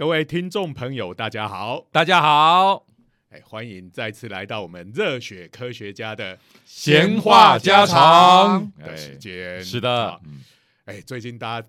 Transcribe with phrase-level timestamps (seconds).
[0.00, 1.86] 各位听众朋友，大家好！
[1.92, 2.86] 大家好，
[3.28, 9.62] 哎，欢迎再次来到我们热血科学家的闲话家常的时间。
[9.62, 10.18] 是的，
[10.86, 11.68] 哎，最近大家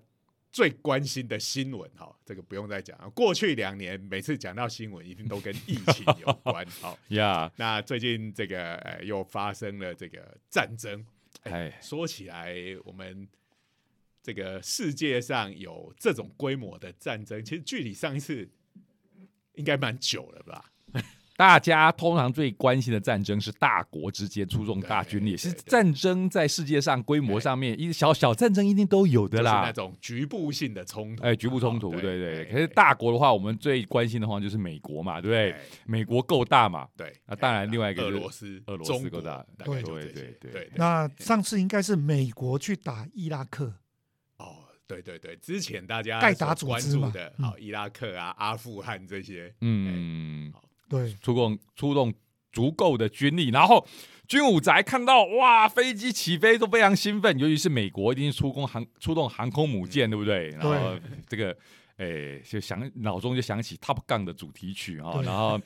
[0.50, 3.10] 最关心的新闻，哈，这个不用再讲了。
[3.10, 6.64] 过去两年，每次讲到新闻，一定都跟疫情有关。
[6.80, 11.04] 好呀，那最近这个，呃，又发生了这个战争。
[11.42, 12.56] 哎，说起来，
[12.86, 13.28] 我们。
[14.22, 18.48] 这个世界上有这种规模的战争，其实距离上一次
[19.54, 20.64] 应该蛮久了吧？
[21.34, 29.62] 大家通常最关心的战争是大国之间出动大军力，其实战争在世界上规模上面，一小小战争一定都有的啦。
[29.62, 32.44] 是那种局部性的冲突，哎，局部冲突，对对。
[32.44, 35.56] 可是大国的话，我们最关心的话就是美国嘛，对不对？
[35.86, 36.86] 美国够大嘛？
[36.96, 37.12] 对。
[37.26, 40.70] 那当然，另外一个俄罗斯，俄罗斯够大，对对对对。
[40.76, 43.72] 那上次应该是美国去打伊拉克。
[44.92, 50.52] 对对对，之前大家盖达关注的，好，伊拉克啊、阿富汗这些，嗯，
[50.88, 52.12] 对，出动出动
[52.52, 53.86] 足够的军力，然后
[54.28, 60.48] 军武宅看到哇，飞机起飞都非常兴奋，尤其是美国一定出攻航出动航空母舰，对不对？
[60.50, 61.56] 然后这个。
[61.98, 65.60] 哎，就想脑中就想起 Top Gun 的主题曲啊，然后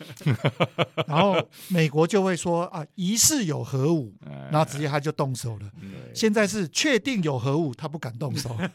[1.06, 4.12] 然后美国就会说啊，疑似有核武，
[4.50, 5.70] 然后直接他就动手了。
[6.16, 8.56] 现在是确定有核武，他不敢动手。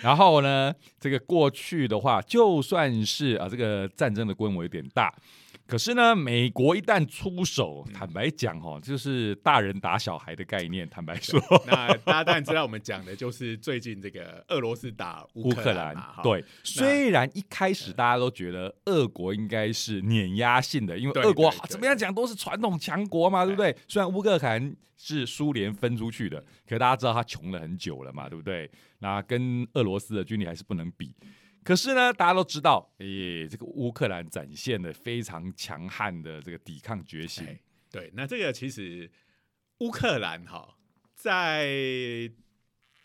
[0.00, 5.12] 然后呢，这个过去的话，就算是啊，这个战争的规模有点大。
[5.66, 10.86] 可是呢，美国一旦出手，坦白讲哈，就是大人打小孩的概念。
[10.90, 15.96] 坦白说，那大家当然知道，我们讲的就是最近这个俄罗斯打乌克兰。
[16.22, 23.74] 对，虽然一开始大家都觉得俄国应该是碾压性的，因为俄国怎么样讲都是传统强国嘛，对不对？
[23.88, 28.70] 虽然乌克兰是苏联分出去的，可是大家知道他穷了很久了嘛，对不对？
[28.98, 31.14] 那跟俄罗斯的军力还是不能比。
[31.64, 37.46] 可是呢，大家都知道，诶，这个乌克兰展现了非常强悍的这个抵抗决心。
[37.90, 39.08] 对，那这个其实
[39.78, 40.76] 乌克兰哈，
[41.14, 41.68] 在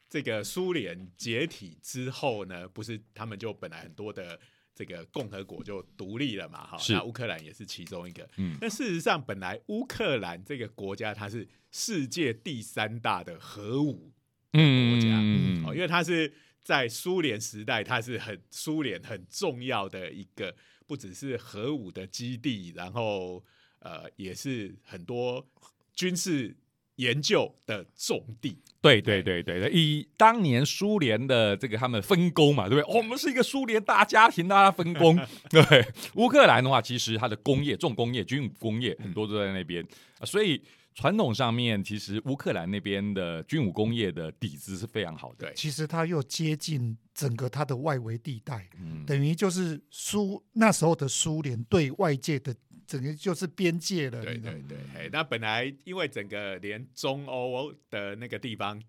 [0.09, 4.40] 这个苏联解体之后呢，不是他们就本来很多的
[4.74, 6.66] 这个共和国就独立了嘛？
[6.66, 8.28] 哈，那乌克兰也是其中一个。
[8.38, 14.12] 嗯，那事实上，本来乌克兰这个国家它是世界第三大的核武
[14.51, 14.62] 国
[15.00, 16.34] 家，嗯，哦，因为它是。
[16.68, 20.54] 在苏联时代，它是很苏联很重要的一个，
[20.86, 23.42] 不只是核武的基地，然后
[23.80, 25.48] 呃，也是很多
[25.94, 26.54] 军事
[26.98, 28.58] 研究的重地。
[28.82, 32.98] 对对对对以当年苏联的这个他们分工嘛，对不对？
[32.98, 35.18] 我们是一个苏联大家庭，大家分工。
[35.50, 39.82] 对乌克兰的话，其实它的工业、重工业、军武工业很多都在那边
[40.26, 40.62] 所以。
[40.97, 45.46] 传统上面，其实乌克兰那边的军武工业的底子是非常好的。
[45.46, 48.68] 对，其实它又接近整个它的外围地带，
[49.06, 52.56] 等于就是苏那时候的苏联对外界的
[52.88, 54.24] 整个就是边界了。
[54.24, 58.81] 对对对，那本来因为整个连中欧的那个地方。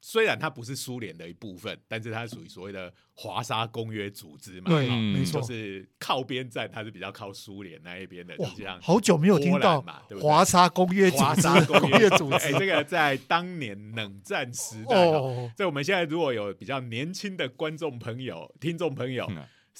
[0.00, 8.34] 虽然它不是苏联的一部分，但是它属于所谓的华沙公约组织嘛，对，没错，就是靠边站，它是比较靠苏联那一边的。
[8.38, 8.48] 哇，
[8.80, 19.30] 好久没有听到嘛华沙公约组织， 公约组织，这个在当年冷战时代，哦，在我们现在如果有比较年轻的观众朋友、听众朋友。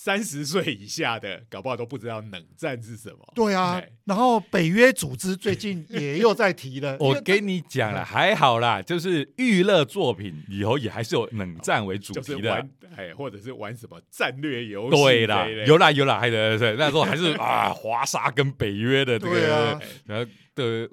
[0.00, 3.18] 三十岁以下的，搞不好都不知道冷战是什么。
[3.34, 6.96] 对啊，然后北约组织最近也又在提了。
[7.02, 12.64] 我跟你讲了，还好啦，就是娱乐作品以后也还是有冷战为主题的，
[12.96, 15.02] 哎，或者是玩什么战略游戏。
[15.02, 20.88] 对啦，有啦有啦，还对对，那时候还是啊，华沙跟北约的这个然后的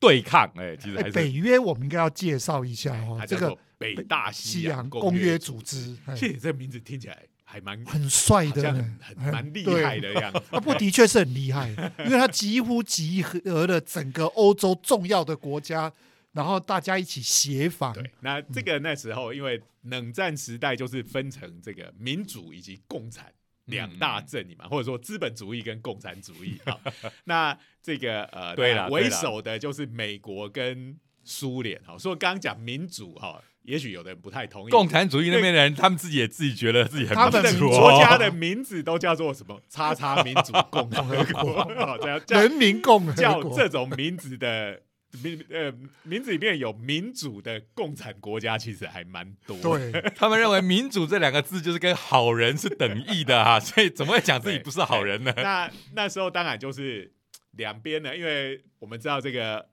[0.00, 5.96] 对抗，哎，其实还是北约，我们应该要介绍一下哦，这个北大西洋公约组织。
[6.16, 7.16] 谢谢，这个名字听起来。
[7.52, 10.40] 还蛮很帅的，很蛮厉害的样子。
[10.50, 11.68] 他不的确是很厉害，
[11.98, 15.92] 因为他几乎集合了整个欧洲重要的国家，
[16.32, 17.92] 然后大家一起协防。
[17.92, 23.30] 对，那这个那时候因为冷战时代就是分成这个民主以及共产
[23.66, 26.80] 两大阵营嘛，或者说资本主义跟共产主义 啊。
[27.24, 31.98] 那这个呃，对了，为首的就是美国跟苏联哈。
[31.98, 33.42] 所以刚刚讲民主哈。
[33.64, 39.60] 也许有的人不太同意，共产主义那边的人，他们自己也自己觉得自己很他们的国家的名字都叫做什么？
[39.68, 41.68] 叉叉民主共和国，
[42.28, 44.80] 人民共和叫这种名字的
[45.22, 45.72] 名呃
[46.02, 49.56] 名字里面有民主的共产国家，其实还蛮多。
[49.78, 55.32] 对 他们认为民主这两个字就是跟好人是等义的哈， 所以怎么会讲自己不是好人呢？
[55.36, 57.12] 那那时候当然就是
[57.52, 59.71] 两边呢，因为我们知道这个。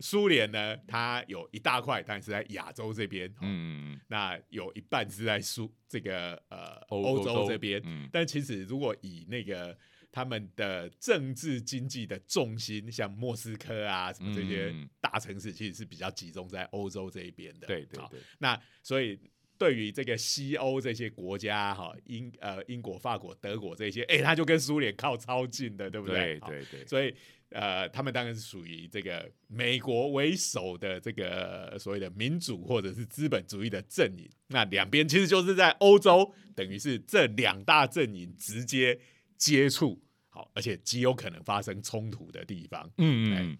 [0.00, 9.76] 苏联呢，它有一大块，但是在亚洲这边，嗯，那有一半是在苏这个呃欧洲这边，嗯，但其实如果以那个
[10.12, 18.20] 他们的政治经济的重心，像莫斯科啊什么这些大城市，其实是比较集中在欧洲这一边的，对对对。
[18.38, 19.18] 那所以
[19.58, 26.38] 对于这个西欧这些国家，哈，英呃英国、法国、德国这些，哎，他就跟苏联靠超近的，对不对？
[26.46, 26.86] 对对。
[26.86, 27.12] 所以。
[27.50, 34.28] 呃，他们当然是属于这个美国为首的这个所谓的民主或者是资本主义的阵营。
[34.48, 38.98] 那两边其实就是在欧洲，等于是这两大阵营直接
[39.36, 42.90] 接触，好，而且极有可能发生冲突的地方。
[42.98, 43.58] 嗯嗯。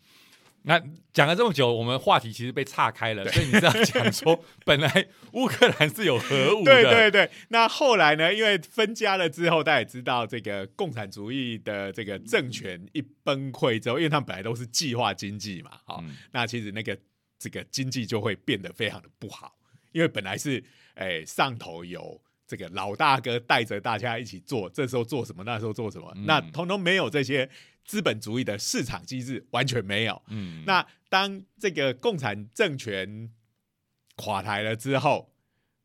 [0.68, 0.78] 那
[1.14, 7.30] 讲了这么久，我们话题其实被岔开了，所以你知道讲说， 本来乌克兰是有核武的，对对对。
[7.48, 8.32] 那后来呢？
[8.34, 16.96] 因为分家了之后，大家也知道，这个共产主义的这个政权一崩溃之后，因为他们本来都是计划经济嘛，好，那其实那个
[17.38, 19.56] 这个经济就会变得非常的不好，
[19.92, 20.62] 因为本来是
[20.96, 27.48] 哎上头有这个老大哥带着大家一起做，这时候做什么，那时候做什么，那通通没有这些。
[27.88, 30.20] 资本主义的市场机制完全没有。
[30.28, 33.30] 嗯，那当这个共产政权
[34.16, 35.32] 垮台了之后，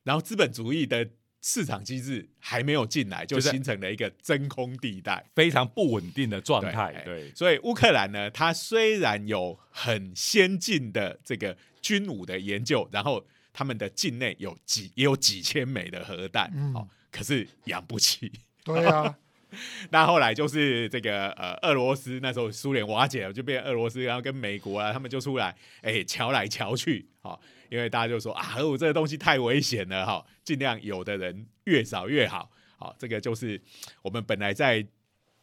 [0.03, 1.09] 然后资本主义的
[1.41, 7.01] 市场机制还没有进来，就形成了一个真空地带，非常不稳定的状态。
[7.05, 18.29] 对，所以乌克兰呢，它虽然有很先进的这个军武的研究，然后他们的境内有几也有几千枚的核弹，哦，可是养不起。
[18.65, 19.17] 对啊。
[19.91, 27.39] 那后来就是这个呃，俄罗斯那时候苏联瓦解了，就变俄罗斯，然后跟美国啊，他们就出来，哎，瞧来瞧去，哈，
[27.69, 33.61] 因为大家就说啊，核武这个东西太危险了，哈，尽量有的人越少越好，好，这个就是
[34.01, 34.85] 我们本来在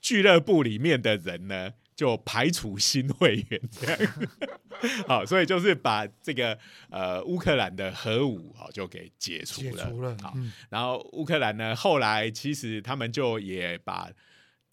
[0.00, 3.60] 俱乐部里面的人呢，就排除新会员。
[3.70, 4.12] 这样，
[5.06, 6.58] 好，所以就是把这个
[6.88, 10.32] 呃乌克兰的核武啊就给解除了，好，
[10.70, 14.10] 然后乌克兰呢后来其实他们就也把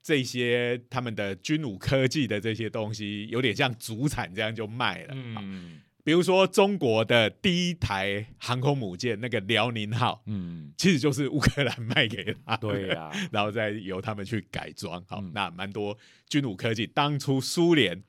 [0.02, 5.82] 这些他们的军武科技的这些东西有点像主产这样就卖了，嗯。
[6.08, 15.98] 比如说，中国的第一台航空母舰那个辽宁号，嗯，其实就是乌克兰卖给他，对呀， 然后再由他们去改装，好，那蛮多
[16.30, 16.88] 军武科技。
[16.88, 18.02] 当初苏联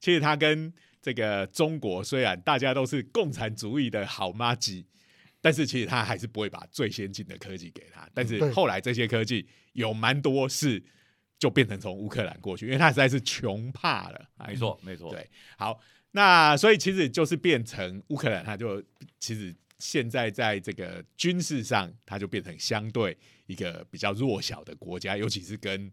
[0.00, 4.84] 其实他跟这个中国虽然大家都是共产主义的好妈鸡，
[5.40, 8.04] 但是其实他还是不会把最先进的科技给他。
[8.12, 10.82] 但是后来这些科技有蛮多是
[11.38, 14.28] 就变成从乌克兰过去，因为他实在是穷怕了。
[14.44, 15.78] 没错，没错，对，好。
[16.16, 18.80] 那所以其实就是变成乌克兰，它就
[19.18, 25.90] 其实现在在这个军事上，它就变成相对一个比较弱小的国家，尤其是跟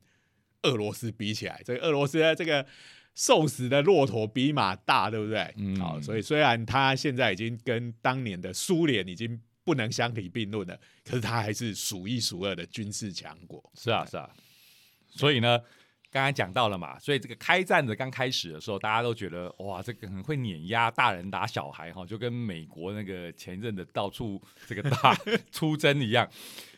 [0.62, 2.63] 俄罗斯比起来，这个俄罗斯这个
[3.15, 5.51] 瘦死的骆驼比马大，对不对？
[5.57, 5.75] 嗯。
[5.77, 13.71] 好，所以虽然它现在已经跟当年的苏联已经不能相提并论了，可是它还是数一数二的军事强国。
[13.74, 14.29] 是啊，是啊。
[15.09, 15.59] 所以呢？
[16.12, 25.18] 刚才讲到了嘛，所以这个开战的刚开始的时候，大家都觉得哇，这个很会碾压大人打小孩哈，就跟美国那个前任的到处这个大
[25.53, 26.30] 出征一样。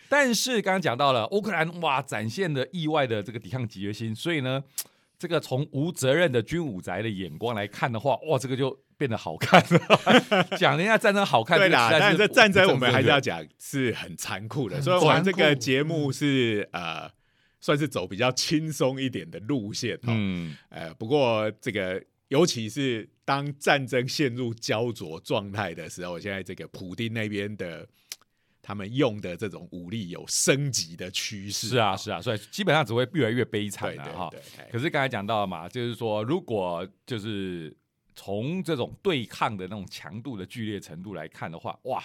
[0.07, 4.63] 但是刚刚讲到了乌克兰哇，展现的意外的这个抵抗决心，所以呢，
[5.17, 10.45] 这个从无责任的军武宅的眼光来看的话，哇，这个就变得好看了。
[10.59, 17.09] 讲人家战争好看，对啦，但是这战争我们还是要讲是很残酷的，所以我们这个节目是呃。
[17.63, 27.87] 算是走比较轻松一点的路线，嗯，呃，不过这个尤其是当战争陷入焦灼状态的时候，现在这个普丁那边的
[28.61, 34.29] 他们用的这种武力有升级的趋势，是啊，是啊，所以基本上只会越来越悲惨了哈。
[34.69, 37.73] 可是刚才讲到了嘛，就是说如果就是
[38.13, 42.03] 从这种对抗的那种强度的剧烈程度来看的话，哇。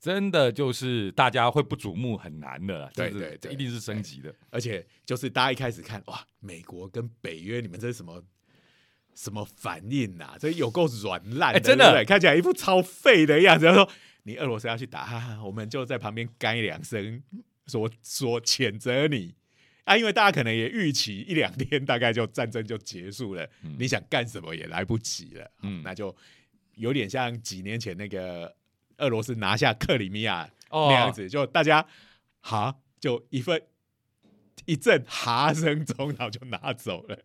[0.00, 4.34] 真的就是大家会不瞩目很难的，对对，这一定是升级的。
[4.48, 8.24] 而且就是大家一开始看哇，美国跟北约，你们这是什么
[9.14, 10.38] 什么反应呐？
[10.40, 13.66] 这有够软烂的，真的看起来一副超废的样子。
[13.66, 13.86] 他说
[14.22, 17.22] 你俄罗斯要去打，哈哈我们就在旁边干两声，
[17.66, 19.34] 说说谴责你
[19.84, 25.50] 啊，因为大家可能也预期一两天大概就战争就结束了，你想干什么也来不及了。
[25.60, 26.16] 嗯，那就
[26.76, 28.56] 有点像几年前那个。
[29.00, 31.84] 俄罗斯拿下克里米亚那样子，就大家
[32.40, 33.60] 哈就一份
[34.66, 37.18] 一阵哈声中，然后就拿走了。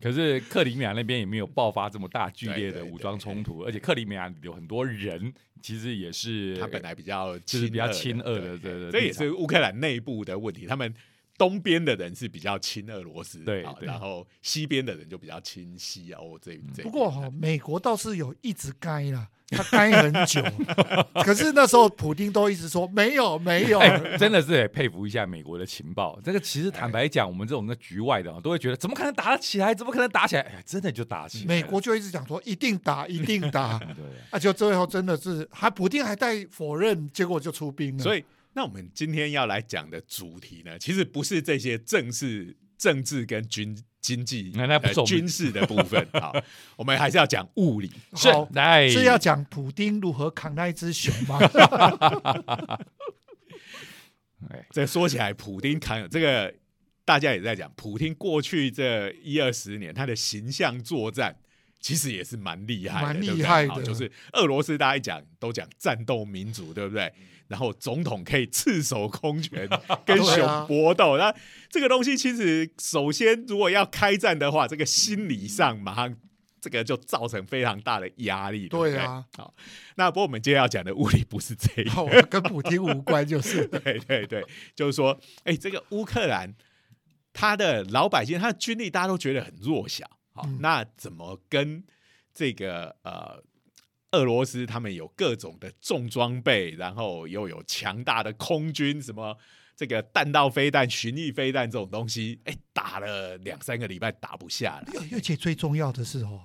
[0.00, 10.66] 可是克里米亚那边也没有爆发这么大剧烈的武装冲突，而且克里米亚有很多人，其实也是他本来比较就是比较亲俄的，对对，这也是乌克兰内部的问题。
[10.66, 10.94] 他们
[11.40, 16.82] 东边的人是比较亲俄罗斯，好对对然后西边的人就比较亲西欧这这。
[16.82, 20.42] 不过哈、美国倒是有一直该啦，他该很久，
[21.24, 26.20] 可是那时候普丁都一直说没有没有，哎，真的是得佩服一下美国的情报。
[26.22, 29.74] 这个其实坦白讲，我们这种在局外的啊都会觉得，怎么可能打得起来？
[29.74, 30.42] 怎么可能打起来？
[30.42, 31.44] 哎呀，真的就打起来。
[31.46, 38.02] 美国就一直讲说一定打一定打， 对，啊，就最后真的是还普丁还带否认，结果就出兵了。
[38.02, 46.04] 所以，那我们今天要来讲的主题呢，其实不是这些政治、政治跟军经济、呃那那不是我们军事的部分。
[46.20, 46.34] 好，
[46.76, 47.90] 我们还是要讲物理。
[48.16, 51.38] 是好来是要讲普丁如何扛那一只熊吗？
[54.50, 56.52] 哎这说起来，普丁扛这个，
[57.04, 61.36] 大家也在讲，普丁过去这一二十年他的形象作战。
[61.80, 63.70] 其实也是蛮厉害的，蛮厉害的。
[63.74, 67.12] 好就是俄罗斯，大家一讲都讲战斗民族，对不对？
[67.48, 69.68] 然后总统可以赤手空拳
[70.06, 70.64] 跟熊啊。
[70.68, 71.34] 搏斗，那
[71.68, 76.14] 这个东西其实首先如果要开战的话，这个心理上马上
[76.60, 78.92] 这个就造成非常大的压力，对不对？
[78.92, 79.24] 对啊。
[79.36, 79.52] 好，
[79.96, 84.44] 那不过我们今天要讲的物理不是这个，好跟普京无关，就是 对对对，
[84.76, 86.54] 就是说，哎，这个乌克兰，
[87.32, 90.58] 他的老百姓，他的军力大家都觉得很弱小，好，嗯。
[90.60, 91.84] 那怎么跟
[92.32, 93.42] 这个呃
[94.12, 99.36] 俄罗斯他们有各种的重装备，然后又有强大的空军，什么
[99.76, 106.44] 这个弹道飞弹、巡弋飞弹这种东西，哎，打了两三个礼拜打不下来，而且最重要的是哦，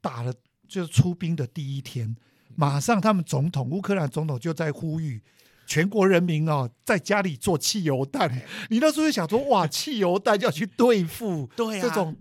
[0.00, 0.32] 打了
[0.68, 2.16] 就是出兵的第一天，
[2.54, 5.22] 马上他们总统乌克兰总统就在呼吁
[5.66, 8.30] 全国人民哦，在家里做汽油弹。
[8.70, 11.82] 你那时候就想说，哇，汽油弹要去对付对啊。
[11.82, 12.16] 这种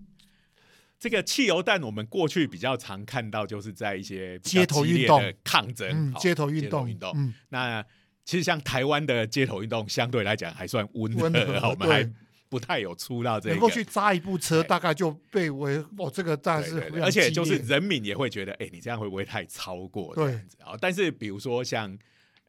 [1.00, 7.14] 这个汽油弹，我们过去比较常看到，就是在一些街头运动的抗争、街头运街动运动。
[7.16, 7.84] 嗯那
[8.26, 12.08] 其实像台湾的街头运动，相对来讲还算温和，温和我们还
[12.48, 13.56] 不太有出到这个。
[13.56, 20.78] 能够去扎一部车，大概就被为哦，这个当然是非常对对对而且就是人民也会觉得，哎、你这样会不会太超过这对样子啊？
[20.80, 21.98] 但是比如说像，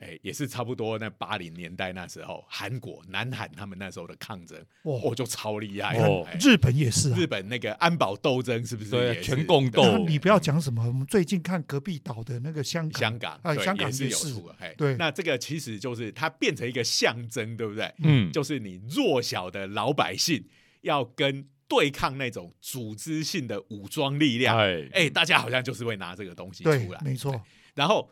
[0.00, 5.96] 哎、也是差不多那八零年代那时候，韩国、南韩他们那时候的抗争，哦哦，就超厉害。
[5.98, 6.26] 哦。
[6.26, 7.16] 哎日本也是啊。
[7.18, 9.98] 日本那个安保斗争是不是对全共斗。
[9.98, 14.34] 你不要讲什么，我们最近看隔壁岛的那个香港，香港啊香港也是有也是。
[14.34, 14.96] 出的，哎，对。
[14.96, 17.92] 那这个其实就是它变成一个象征，对不对？
[18.02, 20.42] 嗯，就是你弱小的老百姓
[20.80, 24.88] 要跟对抗那种组织性的武装力量，哎。
[24.92, 27.38] 哎，大家好像就是会拿这个东西出来，，没错，
[27.74, 28.10] 然后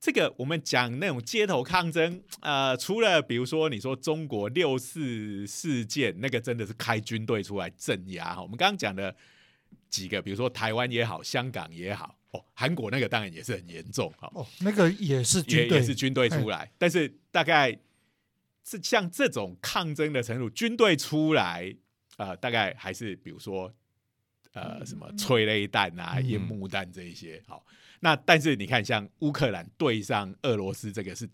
[0.00, 8.42] 这个我们讲那种街头抗争，呃，除了比如说你说中国六四事件，那个真的是开军队出来镇压哈。
[8.42, 9.14] 我们刚刚讲的
[9.90, 14.30] 几个，比如说台湾也好，香港也好，哦，韩国那个当然也是很严重哈。
[14.34, 17.76] 哦，那个也是也军队也是军队出来，但是大概
[18.64, 21.74] 是像这种抗争的程度，军队出来，
[22.18, 23.74] 呃，大概还是比如说
[24.52, 27.42] 呃什么催泪弹啊、嗯烟幕弹这一些。
[27.46, 27.64] 好，
[28.00, 31.28] 那但是你看，像乌克兰对上俄罗斯，这个是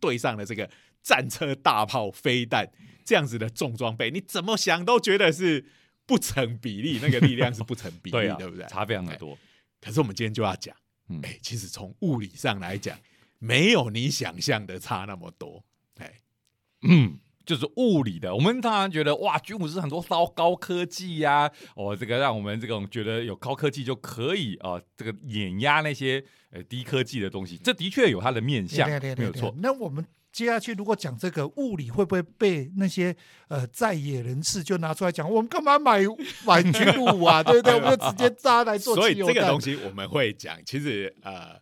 [0.00, 0.68] 对上了这个
[1.02, 2.70] 战车、大炮、飞弹
[3.04, 5.64] 这样子的重装备，你怎么想都觉得是
[6.06, 8.66] 不成比例，那个力量是不成比例， 对啊，对不对？
[8.66, 9.38] 差非常的多。
[9.80, 10.74] 可是我们今天就要讲，
[11.08, 12.98] 嗯哎、其实从物理上来讲，
[13.38, 15.64] 没有你想象的差那么多。
[15.98, 16.20] 哎，
[16.82, 18.34] 嗯，就是物理的。
[18.34, 29.54] 我们当然觉得哇，军武是很多高高科技呀、哦，这个让我们这种觉得有高科技就可以啊、呃这个碾压那些呃低科技的东西，这的确有它的面向对对，对对没有错。
[29.62, 33.16] 那我们接下去如果讲这个物理，会不会被那些
[33.48, 35.28] 呃在野人士就拿出来讲？
[35.28, 36.02] 我们干嘛买
[36.44, 37.42] 买军武啊？
[37.42, 37.74] 对不对？
[37.74, 41.58] 我们就直接扎来做 所以这个东西我们会讲，其实呃，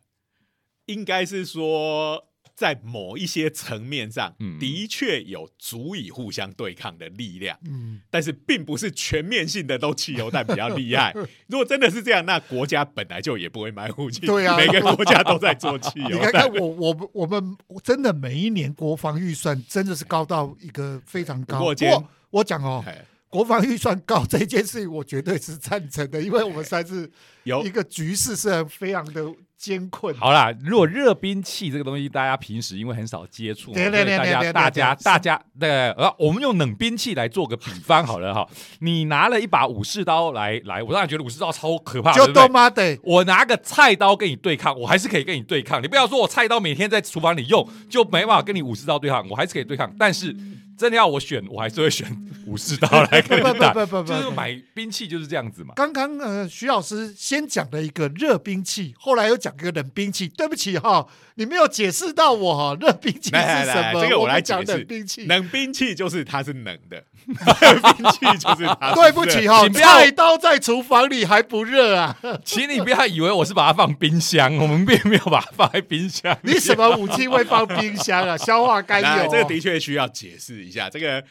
[0.87, 2.26] 应该是说
[2.57, 7.59] 在某一些层面上，嗯的确有足以互相对抗的力量。
[7.67, 11.13] 嗯，但是并不是全面性的都汽油弹比较厉害。
[11.49, 14.27] 如果真的是这样，那国家本来就也不会买武器。
[14.27, 16.55] 对啊每个国家都在做汽油弹你看看。
[16.55, 21.59] 我我们我们真的每一年国防预算真的是高到一个非常高。
[21.59, 27.11] 不过我我讲哦，哎国防预算高这件事情，我绝对是赞成的，因为我们实在是
[27.45, 29.23] 有一个局势是很非常的
[29.59, 30.15] 艰困。
[30.15, 38.47] 好啦，如果热兵器这个东西，大家平时因为很少接触，对对对大家大家大家对，呃，我们用冷兵器来做个比方好了哈。
[38.79, 45.83] 你拿了一把武士刀来来，我当然觉得武士刀超可怕，就对不对他妈的，我拿个菜刀跟你对抗，我还是可以跟你对抗。
[45.83, 49.93] 你不要说我菜刀每天在厨房里用，就没办法跟你武士刀对抗，我还是可以对抗。
[49.99, 50.35] 但是
[50.79, 52.07] 真的要我选，我还是会选
[52.47, 53.73] 武士刀来跟不你打。
[53.73, 55.73] 不不不不，就是买兵器就是这样子嘛。
[55.77, 60.29] 刚刚呃，徐老师先讲了一个热兵器，后来又讲一个冷兵器。
[60.29, 61.07] 对不起哈，
[61.37, 64.03] 你没有解释到我哈，热兵器是来来来什么？
[64.03, 65.25] 这个我来讲冷兵器。
[65.27, 68.95] 冷兵器就是它是冷的，兵器就是它。
[68.95, 72.17] 对不起哈、菜刀在厨房里还不热啊！
[72.45, 76.37] 请你不要以为我是把它放冰箱，我们并没有把它放在冰箱。
[76.43, 78.37] 你什么武器会放冰箱啊？
[78.37, 80.89] 消化甘油、 哦这个的确需要解释一下。
[80.89, 81.23] 这个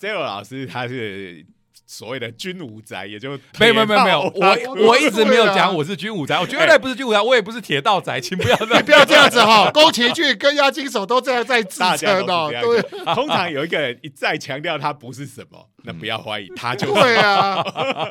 [0.00, 1.44] Zero 老师他是
[1.90, 8.76] 所谓的军武宅，也就没有没有没有没有， 我我一直没有讲我是军武宅，我绝对不是军武宅，我也不是铁道宅，请不要这样。
[8.78, 12.82] 你不要这样子哈、宫崎骏跟押金手都这样在自称哦，对。
[13.14, 16.92] 通常有一个人一再强调他不是什么，那不要怀疑他就是。
[16.92, 17.64] 对啊，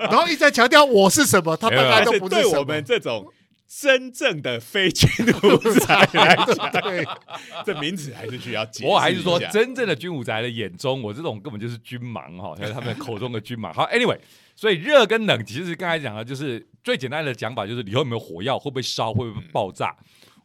[0.10, 2.42] 然后一再强调我是什么，他本来都不什么。
[2.42, 3.32] 对我们这种
[3.68, 5.10] 真正的非军
[5.44, 7.06] 武宅来讲， 对，
[7.66, 8.90] 这名字还是需要解释。
[8.90, 13.74] 我还是说，真正的军武宅的眼中，我这种根本就是军盲哈，在他们口中的军盲。
[13.74, 14.18] 好，anyway，
[14.56, 19.94] 所以热跟冷，其实刚才讲的就是最简单的讲法，就是里头有没有火药，会不会烧，会不会爆炸。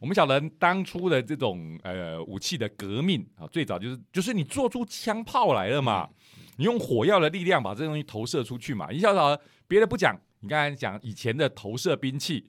[0.01, 6.09] 我们晓得当初的这种呃武器的革命啊，最早就是就是你做出枪炮来了嘛，
[6.57, 8.89] 你用火药的力量把这东西投射出去嘛。
[8.91, 12.45] 你晓得别的不讲，你刚才讲以前的投射兵器，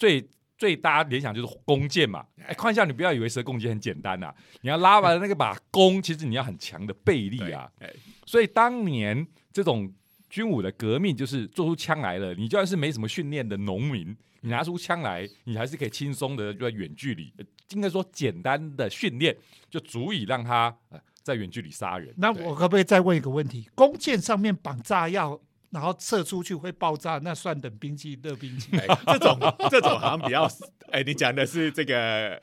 [0.00, 0.26] 最
[0.56, 2.24] 最大家联想就是弓箭嘛。
[2.46, 7.92] 哎，看一下，你不要以为射弓箭很简单呐、你要拉完那个把弓，其实你要很强的背力啊。，哎
[8.24, 9.92] 所以当年这种
[10.28, 19.36] 军武的革命，就是做出枪来了，你就算是没什么训练的农民，你拿出枪来，你还是可以轻松的就在远距离，呃应该说简单的训练
[19.68, 22.14] 就足以让他呃在远距离杀人。
[22.16, 23.68] 那我可不可以再问一个问题？
[23.74, 28.70] 弓箭上面绑炸药，然后射出去会爆炸，那算冷兵器、热兵器？
[28.76, 29.38] 哎 这种
[29.70, 30.50] 这种好像比较，
[30.90, 32.40] 哎，你讲的是这个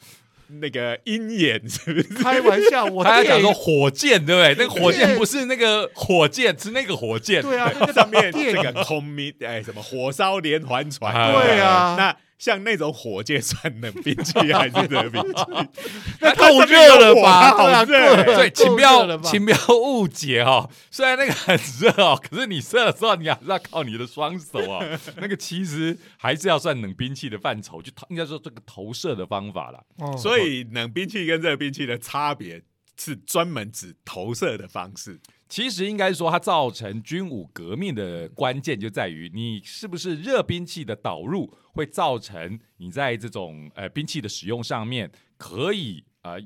[0.47, 2.07] 那个鹰眼是不是？
[2.23, 4.65] 开玩笑，我他要讲说火箭，对不对？
[4.65, 7.41] 那个火箭不是那个火箭，是那个火箭。
[7.41, 15.43] 对啊，那个上面这个空明哎什么火烧连环船，对啊那像那种火箭算冷兵器还是热兵器？
[16.21, 17.51] 那够热了吧？
[17.55, 24.83] 对啊，好热够所以，请不要，请不要误解哦、虽然那个很热哦， 可是你射的时候，你还是要靠你的双手哦。
[25.17, 29.81] 那个其实还是要算冷兵器的范畴，就投应该说这个投射的方法啦。
[29.97, 32.61] 哦所以冷兵器跟热兵器的差别
[32.99, 35.19] 是专门指投射的方式。
[35.49, 46.37] 其实应该说，它造成军武革命的关键就在于你是不是热兵器的导入，会造成你在这种呃兵器的使用上面可以呃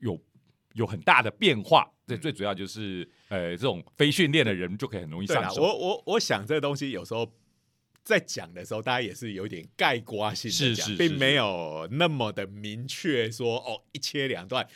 [0.00, 0.18] 有
[0.74, 1.90] 有很大的变化。
[2.06, 5.60] 这最主要就是呃这种非训练的人就可以很容易，上手。
[5.60, 7.30] 我我我想这东西有时候
[8.04, 14.66] 在讲的时候，大家也是有点概括性的讲，是是是并没有那么的明确说哦一切两断。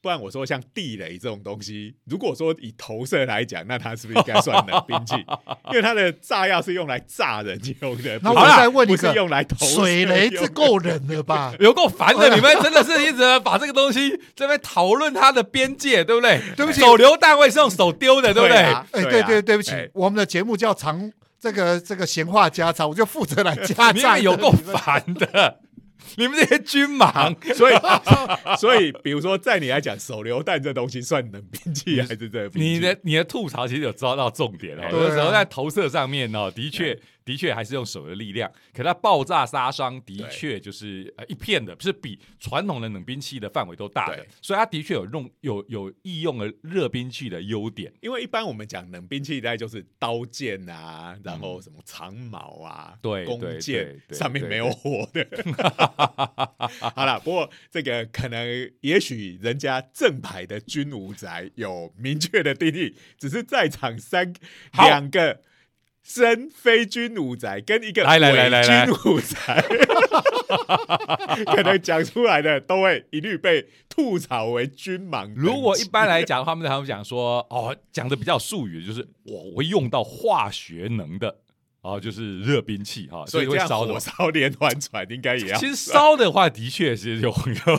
[0.00, 5.14] 不然我说像地雷这种东西，如果说以投射来讲，那它是不是应该算冷兵器？
[5.70, 11.54] 因为它的炸药是用来炸人用的，那我再问你是用来投水雷，这够冷了吧？
[11.60, 16.40] 有够烦的，你们真的是一直把这个东西这边讨论它的边界，对不对？
[16.56, 18.58] 对不起手榴弹会是用手丢的，对不对？
[18.58, 24.22] 啊哎，对啊对对，不起哎，我们的节目叫长这个这个闲话家常，我就负责来 加你赞。
[24.22, 25.60] 有够烦的，
[26.16, 27.34] 你们这些军盲。
[27.54, 27.74] 所以
[28.56, 32.68] 所以比如说在你来讲，手榴弹这东西算冷兵器还是热兵器？
[32.68, 47.92] 你的你的吐槽其实有抓到重点哦，有的时候在投射上面哦，的确的确还是用手的力量，可它爆炸杀伤的确就是呃一片的，是比传统的冷兵器的范围都大的，所以它的确有用有有易用的热兵器的优点。
[48.00, 55.26] 因为一般我们讲冷兵器，大概就是刀剑啊，然后什么长矛啊，弓箭上面对没有火的。
[56.94, 64.32] 好了，不过这个可能也许人家正牌的军武宅有明确的定义，只是在场三
[64.70, 65.42] 好两个。
[66.06, 69.64] 真非军武宅跟一个来来来来来伪军武宅，
[71.46, 75.30] 可能讲出来的都会一律被吐槽为军盲。
[75.34, 81.38] 如果一般来讲，他们他们讲说哦，讲的比较术语，就是我会用到化学能的，
[81.80, 83.98] 哦，就是热兵器哈，所以会烧的火。
[83.98, 87.32] 烧连环船应该也要其实烧的话，的确是有有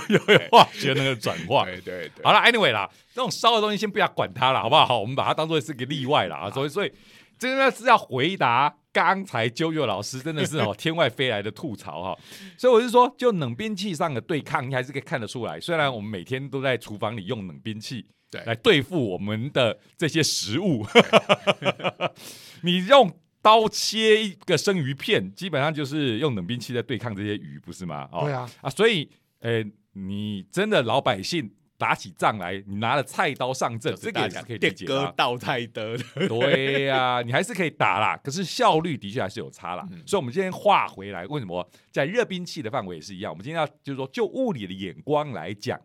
[0.09, 1.63] 有有化学那个转化。
[1.71, 4.85] 对对对，好了，anyway 啦，这种烧的东西先不要管它了，好不好？
[4.85, 6.35] 好，我们把它当做是个例外啦。
[6.37, 6.51] 啊。
[6.51, 6.91] 所以，所以
[7.37, 12.17] 真的是要回答刚才啾啾老师真的是哦 天外飞来的吐槽哈。
[12.57, 15.59] 所以我是说，就冷兵器上的对抗，你还是可以看得出来。
[15.59, 20.85] 虽然我们每天都在厨房里用冷兵器对来对付我们的这些食物，
[22.63, 23.11] 你用。
[23.39, 28.09] 刀切一个生鱼片，基本上就是用冷兵器在对抗这些鱼，不是吗？
[28.11, 34.93] 哦，对啊，啊，所以，呃，你真的老百姓打起仗来，你拿了菜刀上阵，这个也是可以理电解的。
[34.93, 35.95] 哥倒菜的，
[36.27, 39.87] 对呀、你还是可以打啦，可是效率的确还是有差啦。
[39.91, 43.31] 嗯所以，我们今天话回来，为什么在热兵器的范围也是一样？
[43.31, 45.79] 我们今天要就是说，就物理的眼光来讲，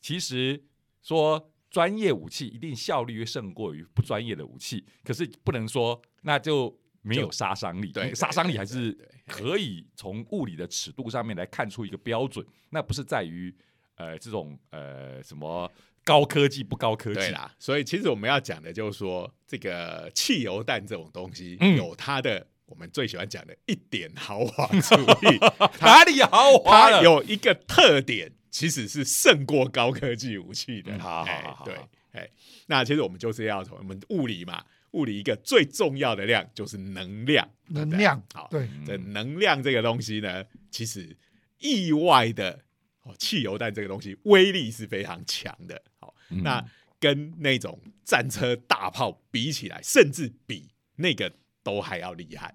[0.00, 0.60] 其实
[1.00, 7.92] 说专业武器一定效率会胜过于不专业的武器，可是不能说那就没有杀伤力。
[7.92, 8.96] 对，杀伤力还是
[9.26, 13.54] 可以从物理的尺度上面来看出一个标准，那不是在于
[13.96, 15.70] 呃这种呃什么
[16.04, 17.20] 高科技不高科技。
[17.20, 21.76] 对啦，所以其实我们要讲的就是说，这个汽油弹这种东西、嗯。
[21.76, 24.94] 有它的我们最喜欢讲的一点豪华主
[25.28, 25.38] 义，
[25.80, 26.98] 哪里豪华了？
[26.98, 30.92] 它有一个特点，其实是胜过高科技武器的。
[30.92, 32.28] 嗯好好哎好好对好，哎，
[32.66, 41.16] 那其实我们就是要从我们物理嘛，物理一个最重要的量就是能量，能量好，对，这能量这个东西呢，其实
[41.58, 42.60] 意外的
[43.04, 45.80] 哦，汽油弹这个东西威力是非常强的。
[45.98, 46.64] 好，嗯那
[46.98, 52.54] 跟那种战车大炮比起来，甚至比那个都还要厉害。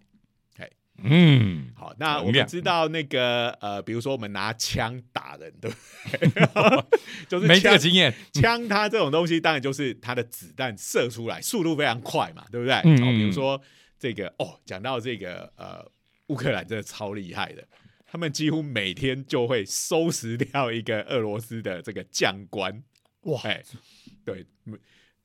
[1.02, 5.78] 嗯，好，那我们知道那个呃，比如说我们拿枪打人，对不
[6.10, 6.86] 对？
[7.30, 12.74] 就是没这个枪经验，枪它这种东西，当然就是它的子弹射出来速度非常快嘛，对不对？
[12.84, 13.62] 嗯哦，比嗯如说
[13.98, 15.90] 这个哦，讲到这个呃，
[16.28, 17.66] 乌克兰真的超厉害的，
[18.12, 22.84] 他们几乎每天就会收拾掉一个俄罗斯的这个将官，
[23.22, 23.64] 哇，哎，
[24.26, 24.78] 对，嗯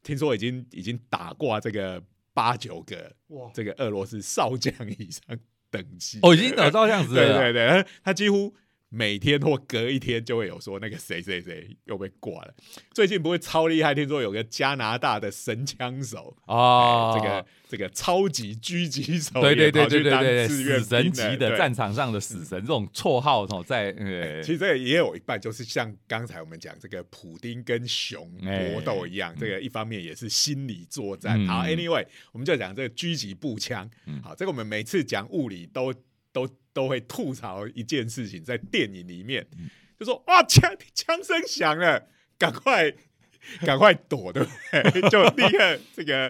[0.03, 2.03] 听说已经已经打挂这个
[2.35, 5.39] 八九个哇，这个俄罗斯少将以上
[5.71, 7.39] 等级，哦，已经打到这样子对了。
[7.39, 8.55] 对对，他他几乎
[8.95, 12.55] 每天或隔一天就会有说那个谁谁谁又被挂了。
[12.93, 31.43] 最近不会超厉害，听说有个加拿大的神枪手，哦哎，这个这个超级狙击手，对对对对对对，死神兵级的对战场上的死神这种绰号哦，在呃其实这个也有一半，就是像刚才我们讲这个普丁跟熊搏斗一样，这个一方面也是心理作战。
[31.43, 33.91] 嗯好，anyway，我们就讲这个狙击步枪。
[34.07, 35.93] 嗯好，这个我们每次讲物理都
[36.33, 42.93] 都都会吐槽一件事情，在电影里面嗯就说哇枪枪声响了，赶快
[43.65, 45.09] 赶快躲，对不对？
[45.09, 46.29] 就立刻这个。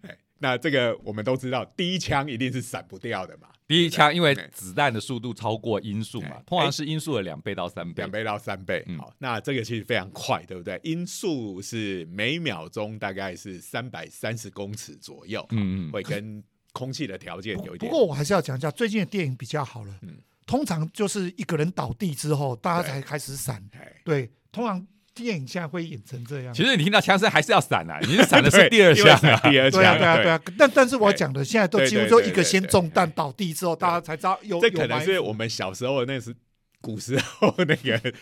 [0.00, 8.10] 哎 那这个我们都知道，第一枪一定是闪不掉的嘛，第一枪，因为子弹的速度超过音速嘛哎，通常是音速的两倍到三倍两。
[8.10, 8.82] 倍到三倍。
[8.88, 10.80] 嗯好，那这个其实非常快，对不对？
[10.82, 17.90] 音速是每秒钟大概是三百三十公尺左右，嗯嗯，会跟空气的条件有一点。
[17.90, 19.94] 不过我还是要讲一下，最近的电影比较好了。
[20.02, 23.62] 嗯通常就是一个人倒地之后，大家才开始闪。
[23.74, 26.52] 哎，对，通常电影现在会演成这样。
[26.52, 29.36] 其实你听到枪声还是要闪啊， 你是闪的是第二因为枪啊。
[29.36, 30.42] 是第二对啊，枪，对啊，对啊。
[30.58, 36.34] 但但是我讲的现在都对几乎说对对对一个先中弹倒地之后，大家才知道有这可能是我们小时候那是
[36.80, 38.12] 古时候那个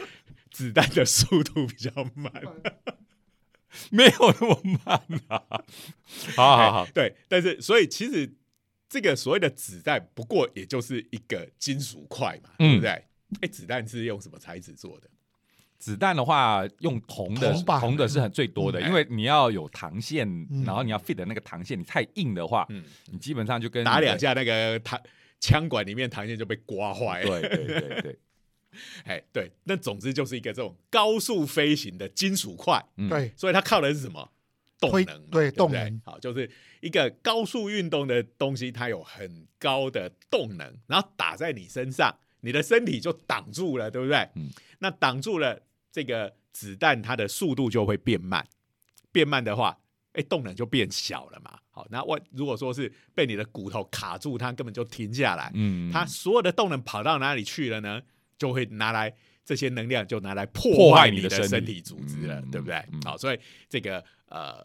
[0.53, 2.31] 子弹的速度比较慢。
[3.91, 5.43] 没有那么慢啊。
[6.37, 8.31] 好好好哎，对，但是所以其实
[8.91, 12.91] 这个所谓的子弹，不过也就是一个金属块嘛，对不嗯对？
[13.41, 15.09] 哎，子弹是用什么材质做的？
[15.79, 24.19] 子弹的话，用铜的铜铜的是很最多的，嗯因为你要有膛线，嗯然后你要 fit 那个膛线，你太硬的话，嗯，你基本上就跟打两。
[24.19, 25.01] 下，那个膛
[25.39, 27.41] 枪管里面膛线就被刮坏了。
[27.41, 28.19] 对对对对，
[29.07, 34.31] 哎，对，那总之就是一个这种高速飞行的金属块，嗯，对所以它靠的是什么？
[34.81, 44.17] 动推能对动能好，就是一个高速运动的东西，它有很高的动能，然后打在你身上，你的身体就挡住了，对不对？
[44.35, 45.61] 嗯，那挡住了
[45.93, 48.47] 这个子弹，它的速度就会变慢，
[49.13, 49.79] 变慢的话，
[50.15, 51.59] 哎，动能就变小了嘛。
[51.71, 58.01] 好，那我如果说是被你的骨头卡住，它根本就停下来，嗯，它所有的动能跑到哪里去了呢？
[58.39, 59.15] 就会拿来
[59.51, 62.77] 这些能量就拿来破破坏坏你的身身体体组织了，嗯对不对？
[62.93, 64.65] 嗯好，所以这个呃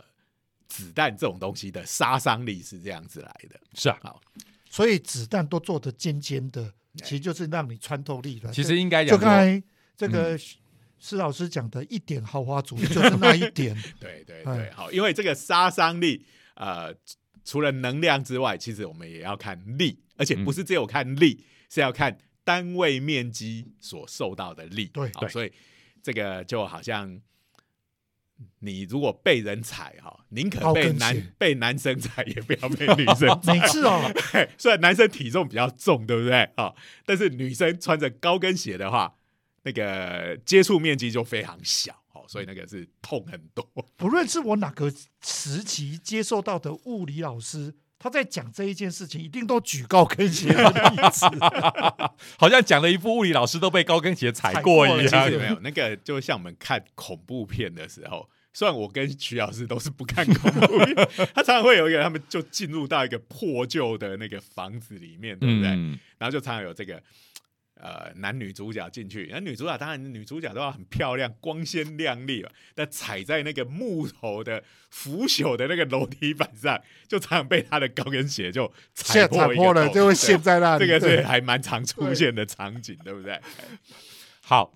[0.67, 3.59] 子弹这种东西的杀伤力是这样子来的。
[3.73, 3.97] 是啊。
[4.03, 4.21] 好
[4.69, 8.51] 所以子弹都做的尖尖的，哎其实就是让你穿透力了。
[8.53, 9.63] 其实应该就讲就，刚才
[9.97, 10.37] 这个
[10.99, 13.75] 施老师讲的一点豪华主义，就是那一点。
[13.99, 16.93] 对对哎对，好，因为这个杀伤力呃
[17.43, 24.85] 除了能量之外，其实我们也要看力，而且不是只有看力，是要看单位面积所受到的力。
[24.93, 25.51] 对所以
[26.01, 27.19] 这个就好像。
[28.59, 33.53] 你如果被人踩哈，宁可被男被男生踩，也不要被女生踩。
[33.55, 36.43] 每次哦， 嘿虽然男生体重比较重，对不对？
[36.55, 39.15] 啊、但是女生穿着高跟鞋的话，
[39.63, 43.65] 那个接触面积就非常小，哦，所以那个是痛很多。
[43.95, 47.73] 不论是我哪个时期接受到的物理老师，
[48.05, 51.25] 他在讲这一件事情，一定都举高跟鞋的例子。
[52.37, 55.31] 好像讲了一副物理老师都被高跟鞋踩踩过一样。
[55.31, 60.95] 没有，那个就像我们看恐怖片的时候，虽然我跟徐老师都是不看恐怖片，
[61.33, 65.71] 他常常会有一个，他们就进入到一个破旧的那个房子里面，对不对？
[65.71, 67.01] 嗯，然后就常常有这个
[67.75, 80.85] 呃男女主角进去，那女主角当然女主角都要很漂亮、光鲜亮丽嘛，但踩在那个木头的腐朽的那个楼梯板上，就常常被她的高跟鞋就踩破一个破了就会陷在那里。
[80.85, 83.39] 这个是还蛮常出现的场景，对不对？
[84.47, 84.71] 好，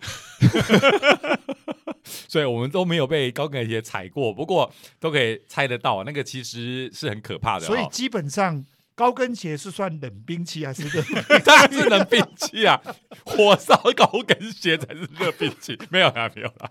[2.04, 7.68] 所以我们都没有被高跟鞋踩过，不过都可以猜得到，那个其实是很可怕的、哦。
[7.68, 8.66] 所以基本上
[9.00, 11.02] 高跟鞋是算冷兵器还是热？
[11.46, 12.78] 当然是冷兵器啊，
[13.24, 16.70] 火烧高跟鞋才是热兵器，没有啦，没有啦。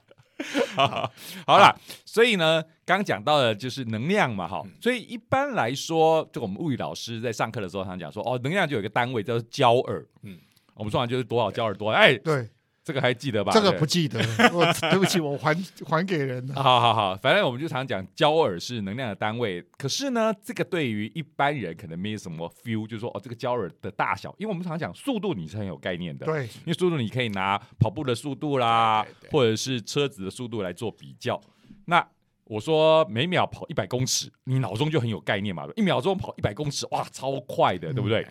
[0.77, 1.11] 好
[1.47, 10.39] 好啦，所以呢，刚讲到的就是能量嘛，哈，所以一般来说，就我们物理老师在上课的时候，常讲说，哦，能量就有一个单位叫做焦耳，嗯嗯，
[10.75, 12.47] 我们说完就是多少焦耳多，哎，对，
[12.89, 13.53] 这个还记得吧？
[13.53, 14.19] 这个不记得，
[14.51, 15.55] 我对不起，我还
[15.87, 16.55] 还给人了。
[16.55, 19.63] 好好好，反正我们就常讲焦耳是能量的单位。
[19.77, 26.25] 可是呢，这个对于一般人可能没什么 feel，就是说哦，这个焦耳的大小，因为我们常讲速度，你是很有概念的。
[26.25, 31.39] 对，因为速度你可以拿跑步的速度啦，对对对或者是车子的速度来做比较。
[31.85, 32.03] 那
[32.45, 38.27] 我说每秒跑一百公尺，你脑中就很有概念嘛，一秒钟跑一百公尺，哇，超快的，对不对？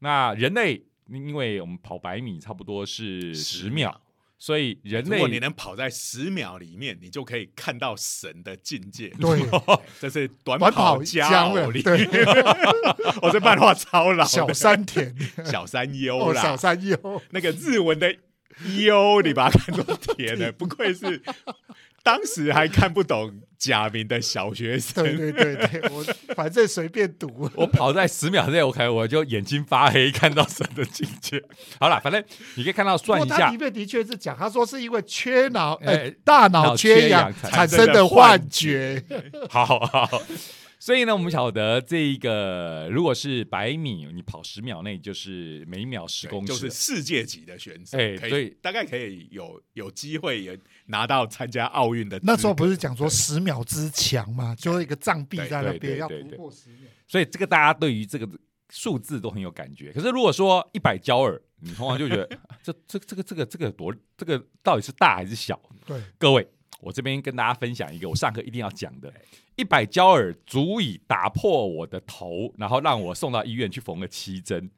[0.00, 3.94] 那人类，因为我们跑百米差不多是十秒，
[4.38, 9.08] 所以人类如果你能跑在十秒里面，你就可以看到神的境界。
[9.20, 9.40] 对，
[10.00, 12.06] 这是短短跑加僵了，偶里对，
[13.22, 15.14] 我这漫画超老，小山田，
[15.44, 18.14] 小山优小山优，那个日文的
[18.78, 21.22] 优，你把它看作甜的， 不愧是
[22.06, 25.02] 当时还看不懂假名的小学生。
[25.02, 26.04] 对对对对， 我
[26.36, 27.50] 反正随便读。
[27.56, 31.42] 我跑在十秒内，，OK，我就眼睛发黑，看到神的境界。
[31.80, 32.22] 好了，反正
[32.54, 39.02] 你可以看到不算一下过他里，面的确是讲，他说是因为缺脑，哎哎，大脑脑缺缺氧产生的幻觉。
[39.50, 39.66] 好。
[39.66, 40.22] 好好。
[40.78, 47.96] 所以呢，我们晓得这一个，如果是百米，你跑十秒内就是每秒十公尺，就是世界级的选手，
[48.28, 52.20] 所以大概可以有有机会也拿到参加奥运的。
[52.22, 56.90] 那时候不是讲说十秒之强嘛，就是一个障壁在那边要突破十秒。
[57.08, 58.28] 所以这个大家对于这个
[58.68, 59.90] 数字都很有感觉。
[59.92, 65.58] 可是如果说一百焦耳，你通常就觉得啊 这这这个这个这个多这个到底是大还是小？
[65.86, 66.46] 对，各位，
[66.80, 69.10] 我这边跟大家分享一个我上课一定要讲的。
[69.56, 74.70] 一百焦耳足以打破我的头，然后让我送到医院去缝了七针。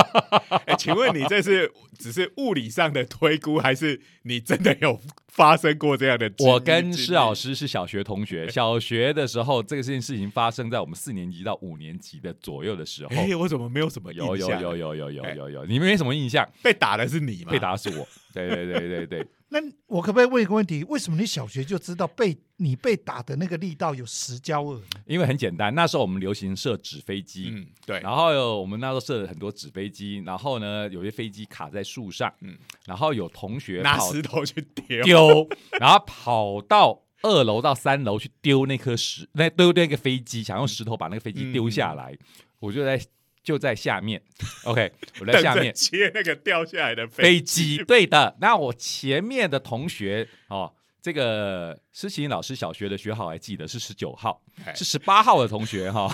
[0.66, 6.30] 哎，请问你这是只是物理上的推估，还是你真的有发生过这样的？
[6.40, 13.10] 我跟施老师，是小学同学，小学的时候这个件事情发生在我们四年级到五年级的左右的时候。
[13.16, 14.60] 哎，我怎么没有什么印有有象？
[14.60, 16.46] 有有有有哎有有，你们没什么印象？
[16.62, 17.52] 被打的是你吗？
[17.52, 18.06] 被打的是我。
[18.34, 20.84] 对对对对对，那我可不可以问一个问题？
[20.84, 24.82] 为什么你小学就知道被你被打的那个力道有十焦耳？
[25.06, 35.48] 因为很简单，那时候我们流行射纸飞机，嗯，对，然后有我们那时候射了很多纸飞机，然后呢，有些飞机卡在树上，嗯然后有同学拿石头去丢，丢，
[35.80, 42.16] 然后跑到二楼到三楼去丢那颗石，那丢那个飞机，想用石头把那个飞机丢下来，
[42.58, 43.00] 我就在
[43.42, 44.20] 就在下面
[44.64, 47.84] ，OK，我在 下面接那个掉下来的飞机机，。
[47.84, 48.36] 对的。
[48.40, 50.74] 那我前面的同学哦，
[51.08, 56.06] 这个施琴老师小学的学号还记得是十九号，哎是十八号的同学哈、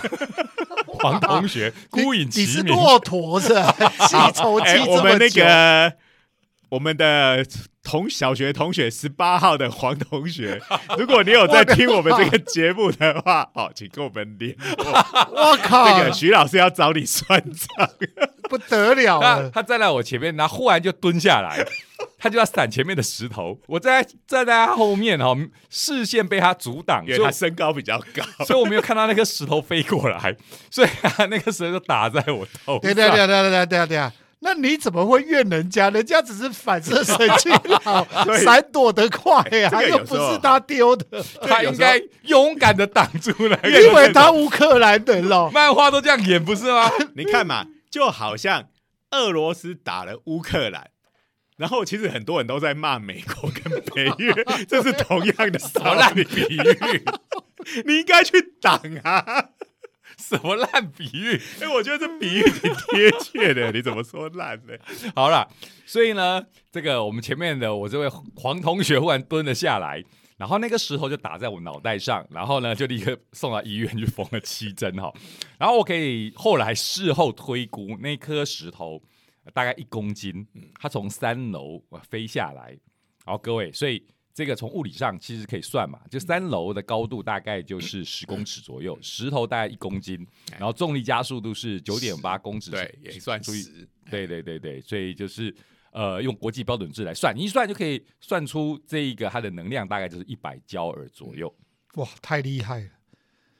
[0.87, 2.61] 黄同学 孤影你是。
[2.61, 3.75] 骆驼是吧？
[4.07, 5.93] 记仇记哎，这我们那么久，个
[6.75, 7.41] 我们的
[7.81, 10.59] 同小学同学十八号的黄同学，
[10.99, 14.85] 如果你有在听我们这个节目的话，哦，请跟我们联络。
[15.31, 17.89] 我靠这，个徐老师要找你算账。
[18.49, 19.49] 不得了了！
[19.49, 21.65] 他他站在我前面，然后忽然就蹲下来，
[22.19, 23.57] 他就要闪前面的石头。
[23.67, 25.33] 我在站在他后面哈，
[25.69, 30.35] 视线被他阻挡，因为所以他身高比较高，所以我没有看到那颗石头飞过来，
[30.69, 33.15] 所以他那个石头就打在我头对对上。
[33.15, 34.11] 对对对对对。
[34.39, 35.89] 那你怎么会怨人家？
[35.89, 43.59] 人家只是反射神经好， 对闪躲得快呀、这个又不是他丢的，他应该勇敢的挡住了。
[43.65, 45.49] 因为他乌克兰人咯。
[45.53, 46.91] 漫画都这样演不是吗？
[47.15, 48.65] 你看嘛，就好像
[49.11, 50.89] 俄罗斯打了乌克兰。
[51.57, 54.33] 然后其实很多人都在骂美国跟北约，
[54.67, 55.59] 这是同样的
[55.95, 57.05] 烂比喻？
[57.85, 59.45] 你应该去挡啊！
[60.29, 61.39] 什么烂比喻？
[61.61, 64.73] 哎，我觉得这比喻挺贴切的，你怎么说烂呢？
[65.15, 65.47] 好了，
[65.85, 70.03] 所以呢，这个我们前面的我这位黄同学忽然蹲了下来，
[70.37, 75.13] 然后那个石头就打在我脑袋上，然后呢就立刻送到医院去缝了七针哈。
[75.59, 79.01] 然后我可以后来事后推估，那颗石头
[79.53, 80.47] 大概一公斤，
[80.79, 82.77] 它从三楼呃飞下来。
[83.23, 93.87] 好，各位，所以这个从物理上其实可以算嘛，就三楼的高度大概就是十公尺左右，石头大概一公斤，然后重力加速度是九点八公尺，对，也算注意十。
[94.11, 95.55] 对对对对，所以就是
[95.91, 101.55] 呃用国际标准制来算，你一算就可以算出这一个它的能量大概就是一百焦耳左右。
[101.93, 102.89] 哇，太厉害了！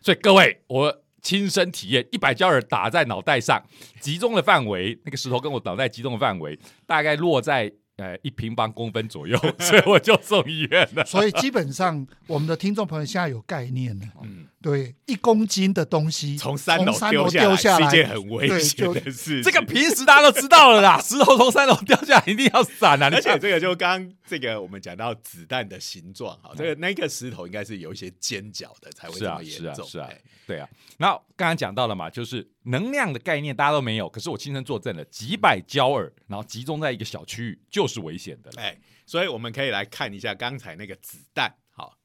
[0.02, 3.66] 所以各位，我亲身体验，一百焦耳打在脑袋上，
[4.02, 11.04] 集中的范围，那个石头跟我脑袋集中的范围，大概落在呃一平方公分左右， 所以我就送医院了。
[11.08, 14.06] 所以基本上，我们的听众朋友现在有概念了。
[14.24, 16.92] 嗯，对，一公斤的东西从三楼
[17.30, 19.42] 丢下来，是一件很危险的事。
[19.42, 23.10] 这个平时大家都知道了啦，石头从三楼掉下来一定要闪啊！
[23.14, 29.74] 而且这个就刚刚这个我们讲到子弹的形状，哈，这个那个石头应该是有一些尖角的才会这是啊么严重。
[29.76, 38.62] 是啊是啊哎对啊，那刚刚讲到了嘛，就是能量的概念大家都没有，可是我亲身作证了，几百焦耳，然后集中在一个小区域就是危险的了。
[38.62, 41.98] 哎，所以我们可以来看一下刚才那个子弹，好，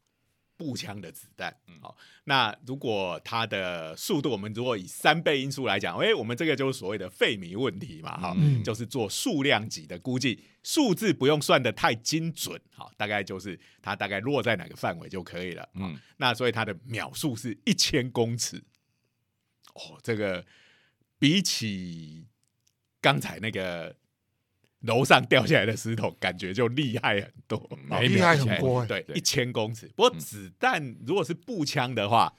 [0.57, 8.63] 步枪的子弹，好，那如果它的速度，我们如果以三倍音速来讲，哎，我们这个就是所谓的费米问题嘛，哈、嗯。
[8.63, 18.63] 就是做数量级的估计，数字不用算的太精准，好，大概就是它大概落在哪个范围就可以了，嗯嗯，那所以它的秒数是一千公尺，
[19.75, 20.45] 哦，这个
[21.19, 22.27] 比起
[23.01, 23.95] 刚才那个
[24.81, 28.87] 楼上掉下来的石头，感觉就厉害很多，没厉害很多欸。
[28.87, 29.87] 对，对一千公尺。
[29.89, 32.35] 不过子弹如果是步枪的话，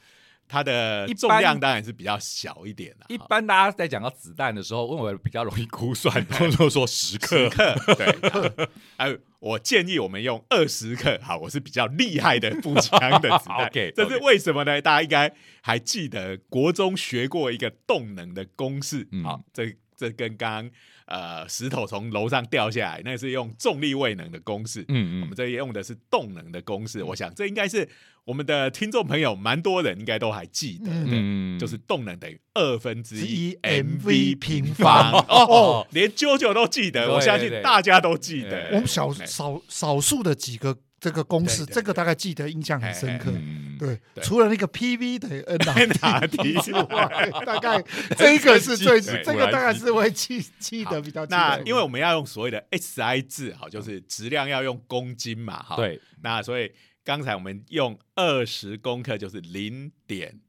[0.51, 3.05] 它的重量当然是比较小一点啦。
[3.07, 6.25] 一般大家在讲到子弹的时候，问我比较容易估算，
[6.59, 7.49] 都说十克。
[7.49, 13.65] 克对，还 有我建议我们用二十克，好，我是比较厉害的步枪的子弹。
[13.71, 14.81] OK，这是为什么呢？
[14.81, 20.71] 大家应该还记得国中学过一个动能的公式，嗯好，这这跟刚刚
[21.05, 24.85] 呃石头从楼上掉下来，那是用重力位能的公式。
[24.87, 27.87] 嗯我们这里用的是动能的公式，我想这应该是
[28.23, 31.59] 我们的听众朋友蛮多人应该都还记得的，嗯。
[31.59, 35.11] 就是动能等于二分之一 mv 平平方。
[35.11, 38.69] 哦哦，连啾啾都记得，我相信大家都记得。
[38.71, 43.31] 我们少哎少少数的几个这个公式，这个大概记得印象很深刻。
[43.35, 47.81] 嗯，对，除了那个 PV 等于 N 答打 题之外， 大概
[48.15, 51.25] 这个是最对这个大概是会记记得比较。
[51.25, 55.75] 那因为我们要用所谓的 SI 制，好，就是质量要用公斤嘛，哈。。
[55.75, 56.71] 对，那所以
[57.03, 60.39] 刚才我们用二十公克就是零点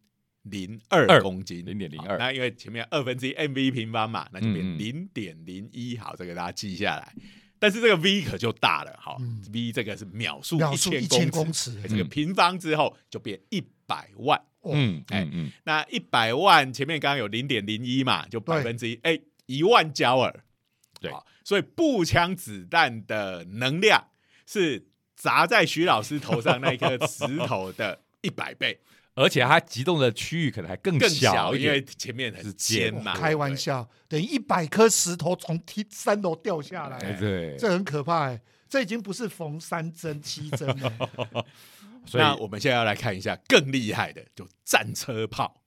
[0.43, 5.97] 零二二公斤，零点零二那因为前面二分之一 mv 平方嘛，那就变零点零一。
[5.97, 7.15] 好，这个大家记下来。
[7.63, 9.41] 但是这个 v 可就大了，好、嗯。
[9.53, 14.37] V 这个是秒数秒数一1000公公尺这个平方之后就变一百万。
[14.63, 14.73] 哦。
[14.75, 20.43] 嗯哎嗯嗯，那一百万前面刚刚有零点零一嘛，就百分之一，哎，一万焦耳。
[21.01, 21.13] 对，
[21.45, 24.09] 所以步枪子弹的能量
[24.45, 28.81] 是砸在徐老师头上那颗石头的一百倍，
[29.15, 31.85] 而且它集中的区域可能还更更小因为。
[31.85, 33.15] 前面很是尖尖嘛。
[33.15, 38.41] 开玩笑，等于一百颗石头从梯三楼掉下来，哎对，这很可怕哎。
[38.69, 40.93] 这已经不是缝三针七针了，
[42.07, 45.63] 所以那我们现在要来看一下更厉害的，就战车炮。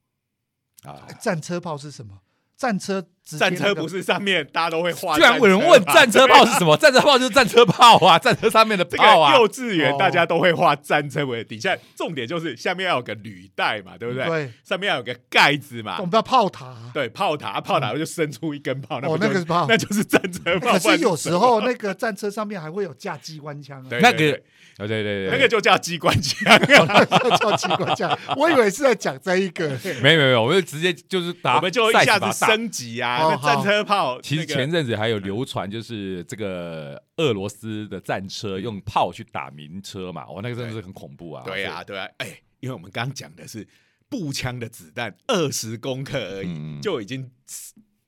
[0.82, 2.20] 啊，战车炮是什么？
[2.58, 6.78] 战车战车不是上面大家都会画，居然有人问战车炮是什么？
[6.78, 9.36] 战车炮就是战车炮啊，战车上面的这个炮啊。
[9.36, 14.26] 幼稚园哦大家都会画战车为底下，重点就是下面要有个履带嘛，对不对？
[14.28, 16.76] 对，上面要有个盖子嘛我，们叫炮塔。
[16.94, 20.74] 对，炮塔，炮塔就伸出一根炮，那那个是炮那就是战车炮。
[20.74, 24.40] 可是有时候那个战车上面还会有架机关枪啊，对那个
[24.78, 26.60] 哦，对对对，那个就叫机关枪，
[27.40, 28.18] 叫机关枪。
[28.36, 29.70] 我以为是在讲这一个，
[30.04, 32.26] 没有没有没有，我们就直接就是打，我们就一下子。
[32.46, 33.15] 升级啊。
[33.42, 41.44] 战车炮，其实前阵子还有流传，就是这个俄罗斯的战车用炮去打民车嘛，哇，那个真的是很恐怖啊！
[41.46, 43.68] 对啊，对啊，哎，因为我们刚刚讲的是
[44.10, 47.32] 步枪的子弹二十公克而已，嗯就已经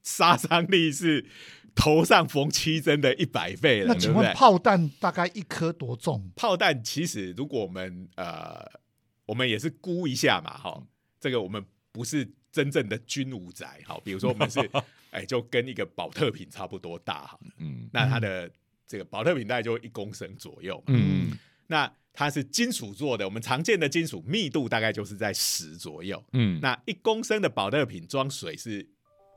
[0.03, 1.25] 杀伤力是
[1.75, 4.33] 头上缝七针的一百倍了，那请问？
[4.33, 6.31] 炮弹大概一颗多重？
[6.35, 8.65] 炮弹其实如果我们呃，
[9.25, 10.81] 我们也是估一下嘛，哈，
[11.19, 14.59] 这个我们不是真正的军武宅，好，比如说我们是
[15.11, 18.49] 哎，就跟一个保特瓶差不多大哈，嗯那它的
[18.87, 21.37] 这个保特瓶大概就一公升左右嘛，嗯。
[21.67, 26.59] 那它是金属做的，我们常见的金属密度大概就是在十左右，嗯。
[26.59, 28.87] 那一公升的保特瓶装水是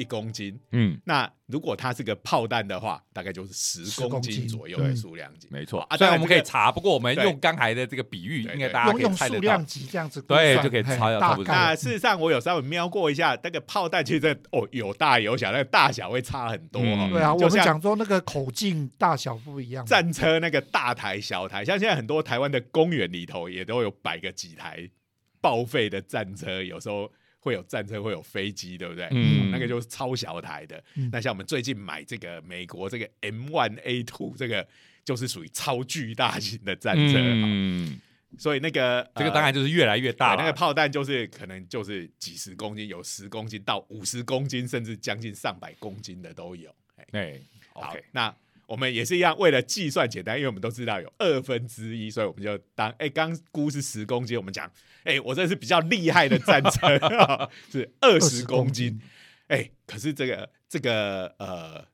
[0.00, 4.32] 一公斤，嗯，那如果它是个炮弹的话，大概就是十公公斤。
[4.32, 5.80] 斤左右的数量级，没错。
[5.82, 5.96] 啊。
[5.96, 9.40] 虽然我们可以查，不过我们用刚才的这个比喻，对对应该大家可用用以猜得到。
[9.40, 9.66] 数量。
[9.66, 11.52] 级这样子对就可以嘿猜到差不多。
[11.52, 24.88] 那事实上，我有稍微瞄过一下，那个炮弹其实哦有大有小，那个大小会差很多对啊，我们讲说那个口径大小不一样，战车那个大台小台，像现在很多台湾的公园里头也都有摆个几台
[25.40, 27.10] 报废的战车，有时候
[27.40, 29.08] 会有战车，会有飞机，对不对？
[29.10, 30.82] 嗯那个就是超小台的。
[30.94, 34.66] 嗯那像我们最近买这个美国这个 M One A Two，这个
[35.04, 37.18] 就是属于超巨大型的战车。
[37.18, 37.98] 嗯，
[38.38, 46.70] 所以那个这个当然就就是越来越大了那个炮弹就是可能就是几十公斤，有十公斤到五十公斤，甚至将近上百公斤的都有。
[46.96, 47.40] 哎哎
[47.72, 48.34] 好那
[48.70, 54.70] 我们也是一样，为了计算简单，因为我们都知道有二分之一，所以我们就当哎，刚估是十公斤，我们讲
[55.02, 56.96] 哎，我这是比较厉害的战车，
[57.68, 59.02] 是二十公斤。
[59.48, 61.84] 哎，可是这个这个呃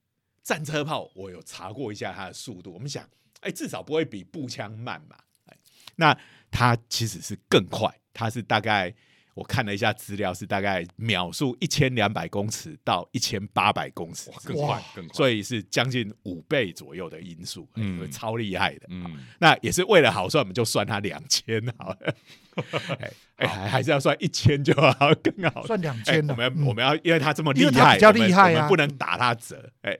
[0.42, 3.08] 战车炮，我有查过一下它的速度，我们想，
[3.40, 5.16] 哎，至少不会比步枪慢嘛。
[5.46, 5.56] 哎，
[5.94, 6.14] 那
[6.50, 8.94] 它其实是更快，它是大概
[9.36, 18.86] 我看了一下资料，是大概秒速一千两百公尺到一千八百公尺，更快更快，所以是将近五倍左右的音速，嗯嗯，超厉害的。
[18.88, 19.04] 嗯，
[19.38, 22.14] 那也是为了好算，我们就算它两千好了。
[23.36, 25.66] 还还是要算一千就好， 更好。
[25.66, 26.32] 算两哎千了。
[26.32, 29.70] 我们嗯我们要因为它这么厉害，比较厉害啊不能打它折。
[29.82, 29.94] 哎，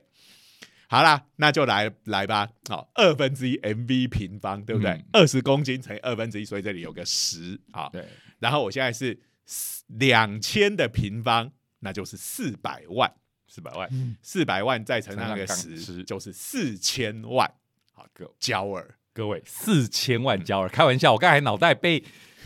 [0.87, 2.49] 好啦，那就来来吧。
[2.67, 5.05] 好，二分之一 mv 平方，对不对嗯？
[5.13, 7.87] 二十公斤乘以二分之一，所以这里有个十啊。
[7.93, 8.03] 对，
[8.39, 9.15] 然后我现在是
[9.87, 13.13] 两千的平方，那就是四百万。
[13.49, 17.49] 四百万，嗯，四百万再乘上那个十，就是四千万
[17.93, 22.03] 好，各焦耳，各位四千万焦耳，开玩笑，我刚才脑袋被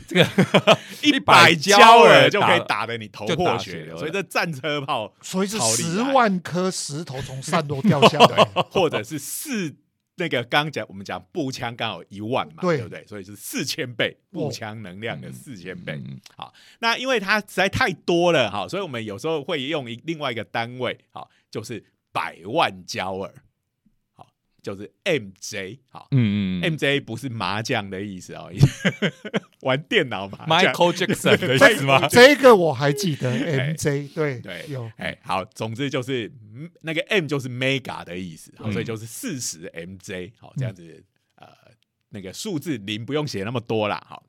[0.08, 0.24] 这个
[1.02, 8.46] 一100 百焦焦耳耳就可以打打得你头破血流，所以这战车炮所以是十万颗石头从山头掉下来。
[8.70, 9.76] 或者是四
[10.22, 13.04] 那个刚讲我们讲步枪刚好一万嘛，对对不对？
[13.08, 15.94] 所以是四千倍步哦枪能量的嗯四千倍。
[15.94, 23.42] 嗯好，那因为它实在太多了哈，所以我们有时候会用一另外一个单位，好，就是百万焦耳，好，
[24.62, 26.08] 就是 MJ，好。
[26.12, 28.52] 嗯嗯 MJ 不是麻将的意思哦，
[29.62, 30.74] 玩电脑麻将。
[30.74, 32.08] ，Michael Jackson 的意思吗？
[32.10, 33.32] 这个我还记得，
[33.76, 41.04] MJ 对对有哎，好，总之就是嗯那个 M 就是 mega 的意思，所以就是四十 MJ，好，这样子
[41.36, 41.48] 呃，
[42.10, 44.24] 那个数字零不用写那么多啦，好，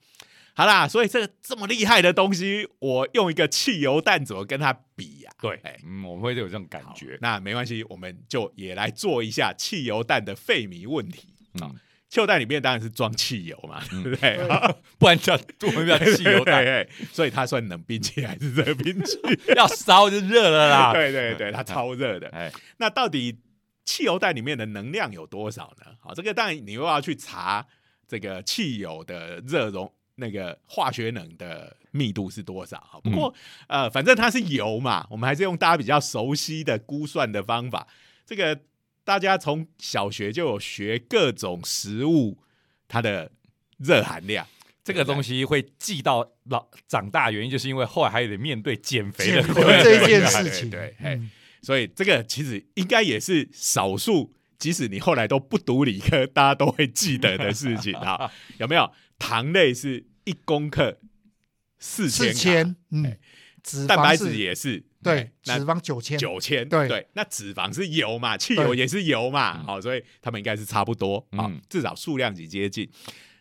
[0.54, 5.30] 好啦，所以这个这么厉害的东西，我用一个汽油弹怎么跟它比呀？
[5.40, 11.34] 对哎，嗯，我们会有这种感好觉，那没关系，我们就也来做一下汽油弹的费米问题。
[11.60, 11.74] 嗯，
[12.08, 14.38] 汽油弹里面当然是装汽油嘛，对不对？
[14.98, 19.18] 不然叫我们叫汽油弹， 对，对所以它算冷兵器还是热兵器？
[19.56, 20.92] 要烧就热了啦。
[20.92, 22.28] 对对对，它超热的。
[22.28, 23.38] 哎，那到底
[23.86, 25.92] 汽油弹里面的能量有多少呢？
[25.98, 27.66] 好，这个当然你又要去查
[28.06, 32.78] 这个汽油的热容那个化学能的密度是多少。
[32.88, 33.34] 好，不过、
[33.68, 37.86] 呃，反正它是油嘛，我们还是用大家比较熟悉的估算的方法。
[38.26, 38.60] 这个
[39.04, 42.38] 大家从小学就有学各种食物
[42.88, 43.32] 它的
[43.78, 44.46] 热含量。
[44.84, 50.92] 这个东西会记到老长大，原因就是因为后来还得面对减肥的这一件事情，对
[51.62, 58.28] 所以这个其实应该也是少数，即使你后来都不读理科，大家都会记得的事情啊。
[58.58, 58.90] 有没有？
[59.22, 60.98] 糖类是一公克
[61.78, 63.18] 四千，四千，嗯哎，
[63.62, 67.06] 脂蛋白质也是对哎，脂肪九千，九千，对对。
[67.12, 72.90] 那脂肪是油嘛，汽油也是油嘛，好，所以它们应该是差不多啊嗯，至少数量级接近。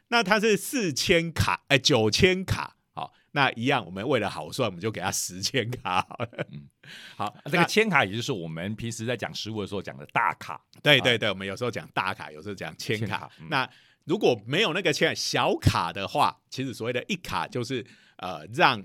[0.09, 2.75] 那它是四千卡，哎，九千卡。
[2.93, 6.47] 好，那一样，我们为了好算，我们就给它十千卡好了。
[6.51, 6.69] 嗯
[7.17, 10.61] 好，这个千卡，也就是我们平时在讲食物的时候讲的大卡。
[10.83, 13.31] 对对对，我们有时候讲大卡，有时候讲千卡。
[13.49, 13.67] 那
[14.05, 17.85] 如果没有那个千小卡的话，其实所谓的一卡就是
[18.17, 18.83] 呃让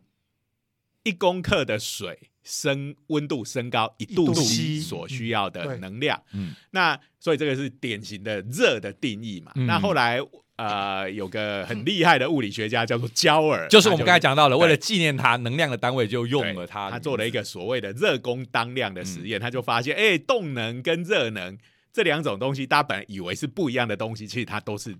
[1.02, 6.22] 一公克的水升温度升高一度 C 所需要的能量。
[6.32, 6.54] 嗯。
[6.70, 9.52] 那所以这个是典型的热的定义嘛。
[9.56, 9.66] 嗯。
[9.66, 10.20] 那后来
[10.56, 14.62] 呃有个很厉害的物理学家叫做焦耳，就是我们他刚才讲到的，对。
[14.62, 16.90] 为了纪念他，能量的单位就用了它。
[16.90, 19.26] 他做了一个所谓的热功当量的实嗯。
[19.26, 21.56] 验，他就发现，哎、动能跟热能
[21.97, 24.94] 这两种东西，大家本来以为是不一样的东西，其实它都是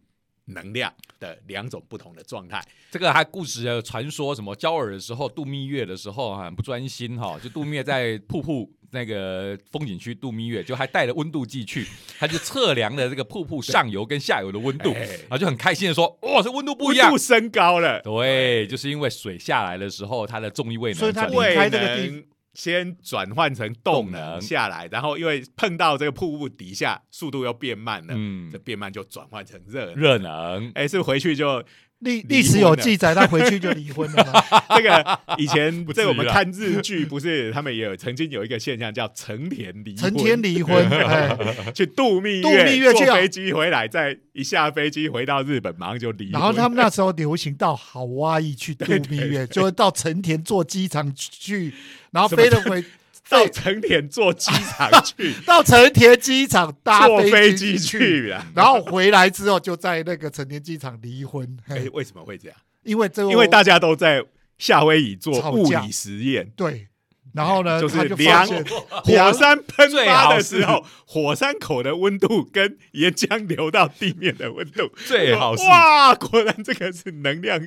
[0.47, 0.91] 能量
[1.21, 2.65] 的两种不同的状态。
[2.91, 11.87] 这个还故事的传说，什么焦耳的时候度蜜月的时候很不专心哈， 就度蜜月在瀑布那个风景区度蜜月，就还带了温度计去，
[12.19, 17.23] 他就测量了这个瀑布上游跟下游的温度，哎然后就很开心的说：“哇，这温度不一样温度。
[17.23, 22.25] 升高了，”对，就是因为水下来的时候，它的重力位能所以它转离开胃这个地能
[22.57, 24.21] 先转换成动动能。
[24.33, 28.51] 能下来，然后因为碰到这个瀑布底下，速度又变慢了，嗯。
[28.51, 29.95] 这变慢就转换成热能。
[29.95, 31.63] 热能，哎、是回去就
[32.01, 34.43] 历历史有记载，他回去就离婚了吗。
[34.77, 36.05] 这个以前 不至于啦。
[36.05, 41.37] 这个我们看日剧，不是他们也有曾经有一个现象叫成田离婚，成田离婚， 哎，
[41.75, 46.31] 去度蜜度蜜月去啊坐飞机回来，再一下飞机回到日本，马上就离。
[46.31, 51.73] 然后他们那时候流行到好哇伊去度蜜月，就会到成田坐机场去，
[52.11, 52.85] 然后飞了回
[53.29, 55.35] 到成田坐机场 去。
[55.45, 58.47] 到成田机场搭坐飞机机，去啊。
[58.55, 61.57] 然后回来之后就在那个成田机场离婚。
[61.69, 62.57] 哎嘿，为什么会这样？
[62.85, 64.25] 因为这因为大家都在
[64.59, 66.87] 夏威夷做物理实验，对，
[67.35, 74.89] 然后呢，就是量火山喷发的时候，火山口的温度跟岩浆流到地面的温度。
[75.05, 75.65] 最好是。
[75.65, 77.61] 哇，果然这个是能量，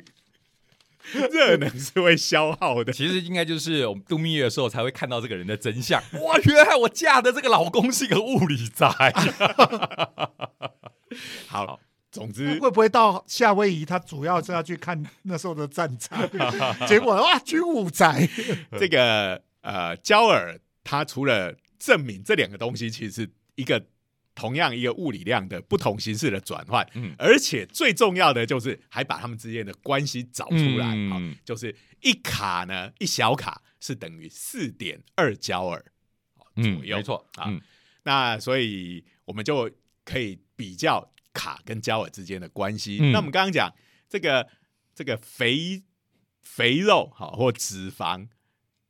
[1.32, 2.93] 热能是会消耗的。
[2.93, 6.01] 其实应该就是我们度蜜月的时候才会看到这个人的真相。
[6.22, 8.88] 哇，原来我嫁的这个老公是一个物理宅。
[11.47, 11.80] 好，
[12.12, 16.20] 总之会不会到夏威夷，他主要是要去看那时候的战场，
[16.88, 18.28] 结果哇，军武宅，
[18.80, 23.84] 这个呃，焦耳他除了证明这两个东西其实是一个
[24.39, 27.13] 同样一个物理量的不同形式的转换，嗯。
[27.17, 30.95] 而且最重要的就是还把它们之间的关系找出来
[31.43, 35.83] 就是一卡呢，一小卡是等于四点二焦耳
[36.55, 37.49] 左右，没错啊。
[37.49, 37.61] 嗯。
[38.03, 39.69] 那所以我们就
[40.05, 42.97] 可以比较卡跟焦耳之间的关系。
[43.01, 43.11] 嗯。
[43.11, 43.69] 那我们刚刚讲
[44.07, 44.47] 这个
[44.95, 45.83] 这个肥
[46.41, 48.27] 肥肉好或脂肪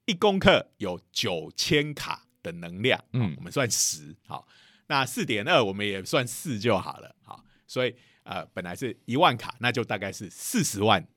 [0.06, 4.48] 一公克有九千卡的能量，我们算十好，
[4.90, 11.08] 那四点二我们也算四就好了，好，所以呃本来是一万卡，那就大概是四十万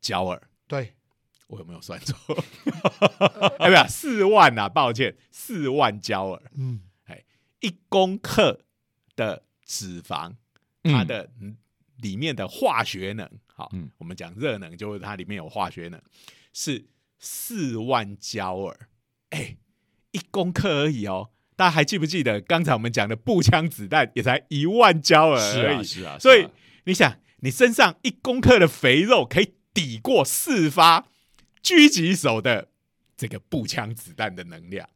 [0.00, 0.48] 焦耳。
[0.66, 0.94] 对，
[1.48, 2.16] 我有没有算错？
[3.60, 6.42] 哎，不是四万啊，抱歉，四万焦耳。
[6.54, 7.22] 嗯，哎
[7.60, 8.64] 一公克
[9.14, 10.34] 的脂肪，
[10.84, 11.58] 它嗯的嗯
[11.98, 16.00] 里面的化学能，好，嗯我们讲热能，就是它里面有化学能，
[16.54, 16.86] 是
[17.18, 18.88] 四万焦耳，
[19.28, 19.58] 哎，
[20.12, 21.28] 一公克而已哦。
[21.56, 25.76] 大家还记不记得刚才我们讲的步枪子弹也才一万焦耳是而已？
[25.76, 26.48] 啊是啊，所以
[26.84, 31.06] 你想，你身上一公克的肥肉可以抵过四发
[31.62, 32.68] 狙击手的
[33.16, 34.88] 这个步枪子弹的能量。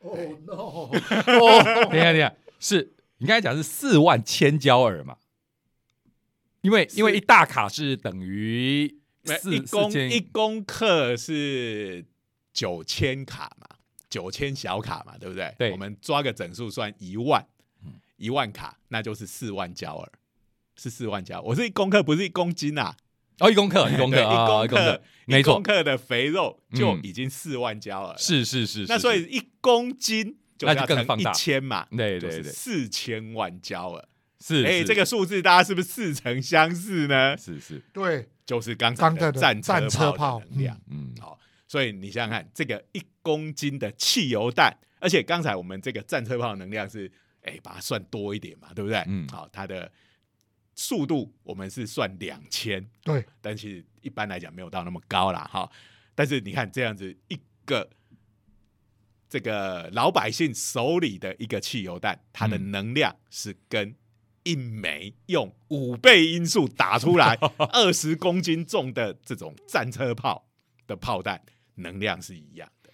[0.00, 5.16] 哦 no，哦， 等一下等一下，是你刚才讲是四万千焦耳嘛？
[6.60, 8.84] 因为因为一大卡是等于
[9.44, 12.06] 一公一公克是
[12.52, 13.73] 九千卡嘛，
[14.14, 15.52] 九千小卡嘛，对不对？
[15.58, 15.72] 对。
[15.72, 17.44] 我们抓个整数算一万，
[18.16, 20.12] 一万卡那就是四万焦耳，
[20.76, 21.40] 是四万焦。
[21.40, 22.94] 我是一公克，不是一公斤啊，
[23.40, 28.16] 哦一公克一公克一公克一公克，，没 一公，克的肥肉就嗯已经四万焦耳。
[28.16, 32.44] 是是是，那所以一公斤就要乘一千嘛，对对对。
[32.44, 34.08] 四千万焦耳。
[34.38, 34.84] 是哎，是。
[34.84, 37.36] 这个数字大家是不是似曾相识呢？
[37.36, 37.82] 是是。
[37.92, 40.80] 对，就是刚才刚的的战战车炮能量。
[40.88, 41.12] 嗯。
[41.20, 41.36] 好，
[41.74, 47.10] 所以你想想看，这个一公斤的汽油弹，而且刚才我们这个战车炮能量是，
[47.42, 49.02] 哎，把它算多一点嘛，对不对？
[49.08, 49.90] 嗯好，它的
[50.76, 55.68] 速度我们是算两千，对，但其实一般来讲没有到那么高啦，哈。
[56.14, 57.90] 但是你看这样子一个
[59.28, 63.96] 这个老百姓手里的一个汽油弹，它的嗯能量是跟
[64.44, 67.34] 一枚用五倍音速打出来
[67.74, 70.48] 二十公斤重的这种战车炮
[70.86, 71.42] 的炮弹
[71.76, 72.90] 能量是一样的。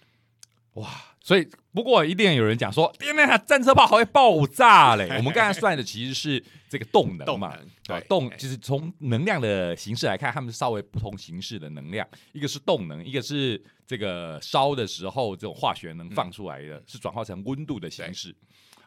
[0.75, 5.09] 哇，所以不过一定有人讲说，天哪，战车炮还会爆炸嘞！
[5.17, 18.33] 我们刚才算的其实是这个动能嘛，动能啊对动哎就是从能量的形式来看，它们是稍微不同形式的能量，一个是动能，一个是这个烧的时候这种化学能放出来的，是转化成温度的形式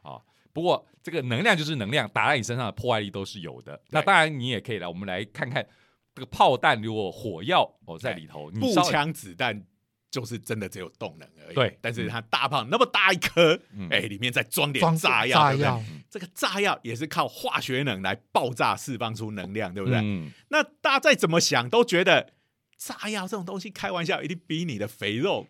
[0.01, 0.19] 啊。
[0.55, 3.79] 不过这个能量就是能量，打在你身上的破坏力都是有的。
[3.91, 5.63] 那当然你也可以来，我们来看看
[6.15, 9.63] 这个炮弹如果火药哦在里头，你步枪子弹
[10.15, 11.55] 就是真的只有动能而已。
[11.57, 13.89] 对但是它大炮那么大一颗，嗯。
[13.91, 15.65] 哎、里面再装点炸药，对不对？
[15.65, 19.99] 炸药，这个炸药也是靠化学能来爆炸释放出能量，对不对？
[19.99, 20.31] 嗯。
[20.51, 22.33] 那大家再怎么想都觉得
[22.77, 25.49] 炸药这种东西开玩笑，一定比你的肥肉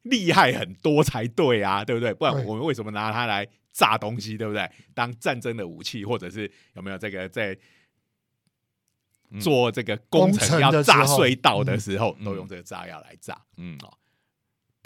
[0.00, 2.14] 厉害很多才对啊，对不对？
[2.14, 4.66] 不然我们为什么拿它来炸东西，对不对？
[4.94, 7.54] 当战争的武器，或者是有没有这个在
[9.30, 9.40] 嗯。
[9.40, 12.24] 做这个工工程程要炸隧道的时候，嗯。
[12.24, 13.36] 都用这个炸药来炸。
[13.58, 13.76] 嗯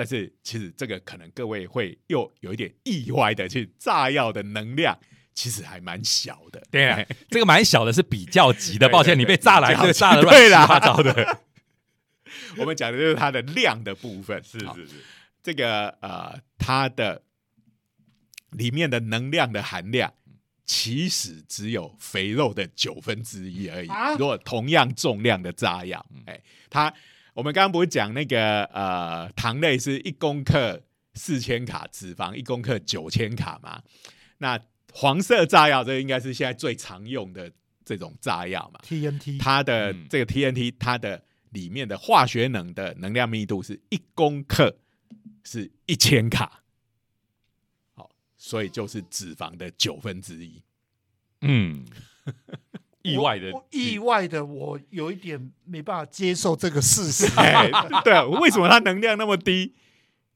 [0.00, 4.98] 但是其实这个可能各位会又有一点意外的，去炸药的能量
[5.34, 6.62] 其实还蛮小的。
[6.70, 8.88] 对啊，这个蛮小的，是比较级的。
[8.88, 11.40] 抱歉，你被炸来，比较级这个炸的乱七八糟的。
[12.56, 14.88] 我们讲的就是它的量的部分， 是是，
[15.42, 17.20] 这个呃，它的
[18.52, 20.10] 里面的能量的含量
[20.64, 23.88] 其实只有肥肉的九分之一而已。
[23.88, 26.40] 啊如果同样重量的炸药，哎、
[26.70, 26.90] 它
[27.34, 30.82] 我们刚刚不是讲那个呃糖类是一公克
[31.14, 33.82] 四千卡，脂肪一公克九千卡嘛？
[34.38, 34.58] 那
[34.92, 37.52] 黄色炸药这应该是现在最常用的
[37.84, 44.76] 这种炸药嘛？TNT 它的嗯这个 TNT，它的里面的化学能的能量密度是一公克
[45.44, 46.62] 是一千卡，
[47.94, 50.62] 好，所以就是脂肪的九分之一。
[51.42, 51.84] 嗯，
[53.02, 57.26] 意外的意外的，我有一点没办法接受这个事实。
[57.40, 57.70] 哎，
[58.04, 59.74] 对啊，为什么它能量那么低，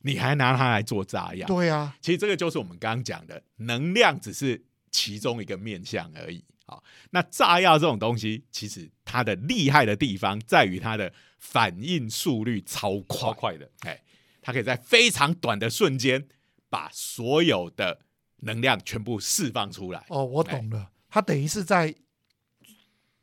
[0.02, 1.46] 你还拿它来做炸药？
[1.46, 6.42] 对啊，其实这个就是我们刚刚讲的，能量只是其中一个面向而已。
[6.66, 14.02] 好，那炸药这种东西，其实它的厉害的地方在于它的反应速率超快，超快的，哎，
[14.40, 16.26] 它可以在非常短的瞬间
[16.70, 18.00] 把所有的
[18.38, 20.02] 能量全部释放出来。
[20.08, 21.94] 哦，我懂了，它等于是在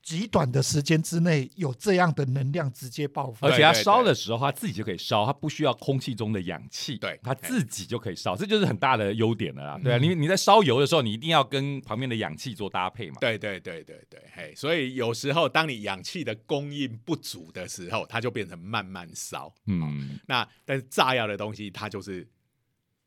[0.01, 3.55] 极短的时间之内有这样的能量直接爆发而。
[3.55, 9.79] 且它烧的时候，它自己就可以烧，它不需要空气中的氧气，对它自己就可以烧，这就是很大的优点了啦。
[9.83, 13.17] 对啊，嗯你你在烧油的时候，你一定要跟旁边的氧气做搭配嘛。
[13.21, 19.53] 对对对对对，嘿，所以有时候当你氧气的供应不足的时候，它就变成慢慢烧。
[19.67, 22.27] 嗯，那但是炸药的东西，它就是，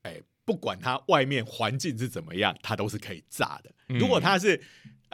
[0.03, 3.71] 哎，不管它外面环境是怎么样，它都是可以炸的。
[3.89, 4.59] 嗯如果它是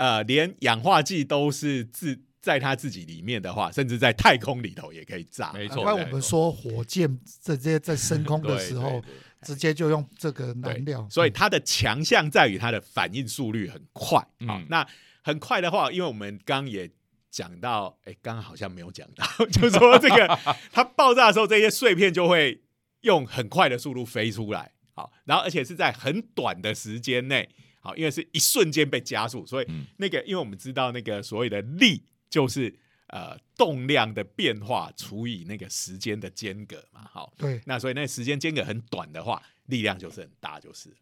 [0.01, 5.53] 呃连氧化剂都是自在它自己里面的话，甚至在太空里头也可以炸。
[5.53, 9.03] 没错我们说火箭这些在升空的时候
[9.45, 14.19] 直接就用这个对燃料，所以它的强项在于它的反应速率很快。
[14.19, 14.27] 好、
[14.59, 14.87] 嗯那
[15.23, 16.91] 很快的话，因为我们刚刚也
[17.31, 20.39] 讲到，哎，刚刚好像没有讲到，就是说这个
[20.73, 22.63] 它爆炸的时候，这些碎片就会
[23.03, 24.73] 用很快的速度飞出来。
[24.95, 27.51] 好，然后而且是在很短的时间内，
[27.81, 32.73] 好，因为是一瞬间被加速，所以嗯那个，因为我们知道那个所谓的力就是
[33.07, 40.95] 呃动量的变化除以那个时间的间隔嘛，好，对，那所以那时间间隔很短的话，力量就是很大，就是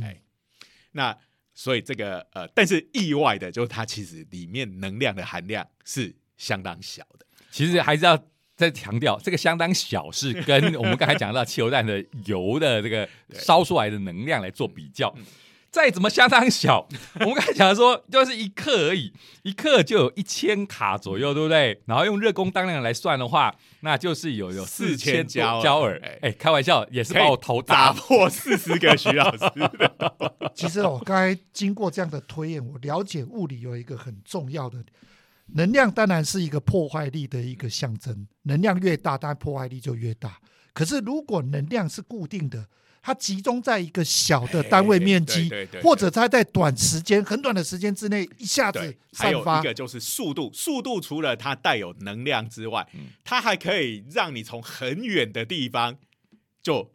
[0.00, 0.22] 哎
[0.92, 1.16] 那
[1.54, 7.26] 所以这个呃，但是意外的就是它其实里面能量的含量是相当小的。
[7.50, 8.16] 其实还是要
[8.54, 15.24] 再强调，这个相当小，是跟我们刚才讲到汽油弹的油的这个 烧出来的能量来做比较嗯。
[15.72, 16.86] 再怎么相当小，
[17.18, 19.10] 我们刚才讲的说就是一克而已，
[19.42, 21.80] 一克就有一千卡左右，对不对？
[21.86, 25.98] 然后用热功当量来算的话，那就是有有四千焦耳焦耳。
[26.04, 34.84] 哎哎，开玩笑，也是把我头打打破四十个徐老师的， 其实我刚才经过这样的推演，我了解物理有一个很重要的
[35.54, 38.26] 能量，当然是一个破坏力的一个象征。
[38.42, 40.38] 能量越大，当然破坏力就越大。
[40.74, 42.66] 可是如果能量是固定的，
[43.02, 45.50] 它集中在一个小的单位面积，
[45.82, 53.08] 或者它在短时间、很短的时间之内一下子对，还有一，个就是速度，速度除了它带有能量之外，嗯。
[53.24, 55.98] 它还可以让你从很远的地方
[56.62, 56.92] 就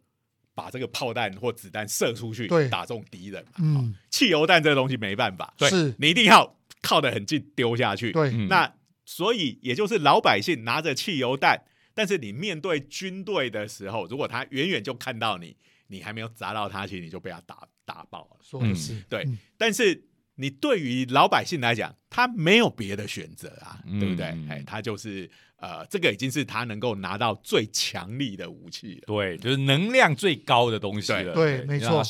[0.54, 3.44] 把这个炮弹或子弹射出去，打中敌人。
[3.58, 8.12] 嗯，汽油弹这个东西没办法，对是，你一定要靠得很近丢下去。
[8.12, 8.72] 对，嗯那
[9.04, 11.62] 所以也就是老百姓拿着汽油弹，
[11.98, 15.56] 但是你面对军队的时候，如果他远远就看到你，
[15.88, 18.36] 你还没有砸到他，其实你就被他打打爆了。
[18.40, 20.04] 说的是，对嗯但是
[20.36, 24.26] 你对于老百姓来讲，他没有别的选择啊，嗯对不对？
[24.26, 31.34] 嗯哎，他就是呃，这个已经是他能够拿到最强力的武器了，对，就是能量最高的东西了。
[31.34, 32.04] 对没错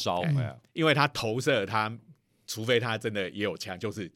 [0.75, 1.99] 因为他投射他，
[2.47, 4.13] 除非他真的也有枪，就是。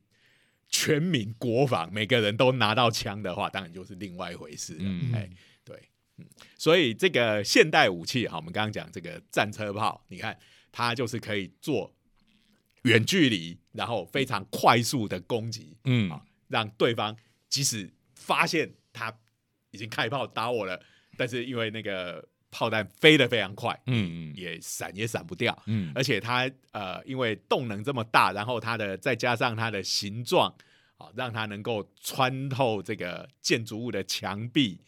[0.74, 4.80] 全民国防，每个人都拿到枪的话，当然就是另外一回事了。
[4.82, 5.28] 嗯哎，
[6.56, 10.38] 所以这个现代武器，哈，我们刚刚讲这个战车炮，你看
[10.70, 11.92] 它就是可以做
[12.82, 16.10] 远距离，然后非常快速的攻击，嗯。
[16.10, 17.16] 啊，让对方
[17.48, 19.12] 即使发现他
[19.70, 20.80] 已经开炮打我了，
[21.16, 24.36] 但是因为那个炮弹飞得非常快，嗯嗯。
[24.36, 30.54] 也闪也闪不掉，嗯，而且它呃，因为动能这么大，然后它的再加上它的形状，
[30.98, 34.78] 啊，让它能够穿透这个建筑物的墙壁，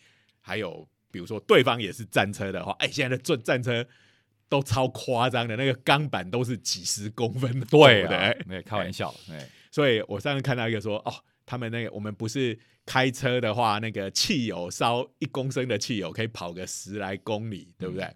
[0.41, 3.87] 还有比如说对方也是战车的话，哎，现在的战战车
[4.49, 11.15] 都超夸张的，那个钢板都是几十公分的，对啊哎，没开玩笑，哎，所以我上次看到一个说，哦，
[11.47, 18.13] 他们那个我们不是开车的话，那个汽油烧一公升的汽油可以跑个十来公里，对不对？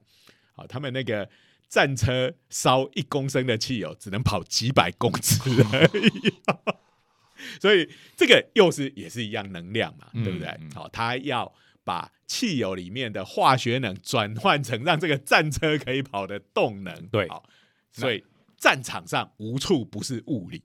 [0.57, 1.31] 好，他们那个
[1.69, 5.39] 战车烧一公升的汽油只能跑几百公尺
[5.73, 6.35] 而已。
[7.63, 10.69] 所以这个又是也是一样能量嘛，嗯对不对嗯？
[10.75, 17.43] 好，他要把汽油里面的化学能转换成让这个战车可以跑的动能，对好，
[17.91, 18.25] 所以
[18.57, 20.63] 战场上无处不是物理。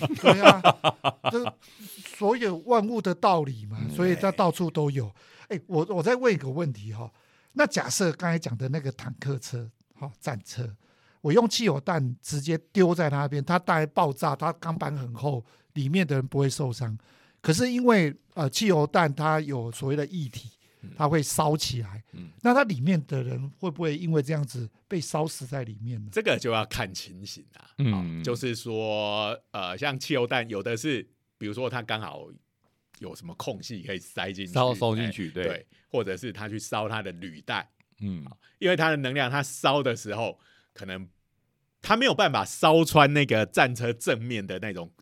[0.16, 0.62] 对啊，
[1.30, 1.54] 这
[2.16, 5.12] 所有万物的道理嘛，所以它到处都有。
[5.48, 7.12] 哎，我我再问一个问题哈，
[7.52, 10.74] 那假设刚才讲的那个坦克车，好战车，
[11.20, 15.44] 我用汽油弹直接丢在那边，它大概爆炸，它钢板很厚，
[15.74, 16.96] 里面的人不会受伤。
[17.42, 20.50] 可是因为呃汽油弹它有所谓的液体，
[20.96, 22.02] 它会烧起来，
[22.42, 26.08] 那它里面的人会不会因为这样子被烧死在里面呢？
[26.12, 27.70] 这个就要看情形啊。
[27.78, 31.06] 嗯，就是说呃，像汽油弹有的是，
[31.38, 32.28] 比如说它刚好
[32.98, 37.70] 有什么空隙可以塞进去，烧烧进去，对，或者是它去烧它的履带，
[38.00, 38.24] 嗯，
[38.58, 40.38] 因为它的能量，它烧的时候
[40.72, 41.08] 可能
[41.80, 44.92] 它没有办法烧穿那个战车正面的那种。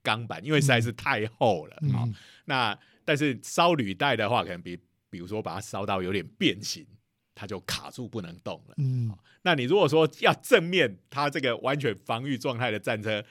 [0.00, 2.08] 钢板，因为实在是太厚了啊。
[2.46, 4.78] 那但是烧履带的话，可能比
[5.10, 6.86] 比如说把它烧到有点变形，
[7.34, 8.74] 它就卡住不能动了。
[8.78, 9.10] 嗯，
[9.42, 13.24] 那你如果说要正面，它这个完全防御状态的战车。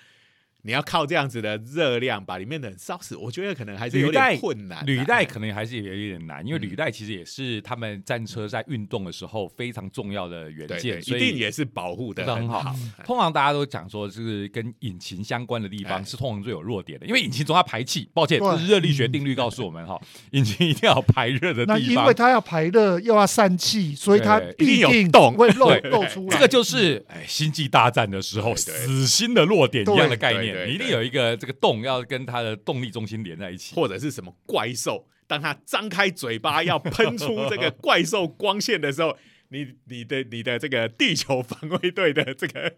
[0.67, 4.85] 你要靠这样子的热量把里面的人烧死，我觉得可能还是有点困难。
[4.85, 12.75] 履带可能还是有一点难，因为履带其实也是他们战车在运动的时候非常重要的元件，一定也是保护的很好。
[13.05, 18.09] 通常大家都讲说，就是跟引擎相关的地方是通常最有弱点的，因为引擎总要排气。
[18.13, 19.97] 抱歉，这是热力学定律告诉我们哈，
[20.31, 21.79] 引擎一定要排热的地方。
[21.79, 26.35] 那因为它要排热又要散气，所以它必定有洞会漏漏出来。
[26.35, 30.56] 这个就是哎，星际大战的时候死心的弱点一样的概念。
[30.65, 39.17] 你一定有一个这个洞要跟它的动力中心连在一起，或者是什么怪兽，当它张开嘴巴要喷出这个怪兽光线的时候，
[39.49, 42.75] 你你的你的这个地球防卫队的这个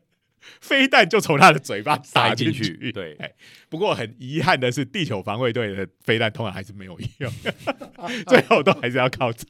[0.62, 2.92] 飞弹就从他的嘴巴打进去。
[2.92, 3.18] 对，
[3.70, 7.32] 不过很遗憾的是，地球防卫队的飞弹通常还是没有用，
[8.28, 9.46] 最后都还是要靠超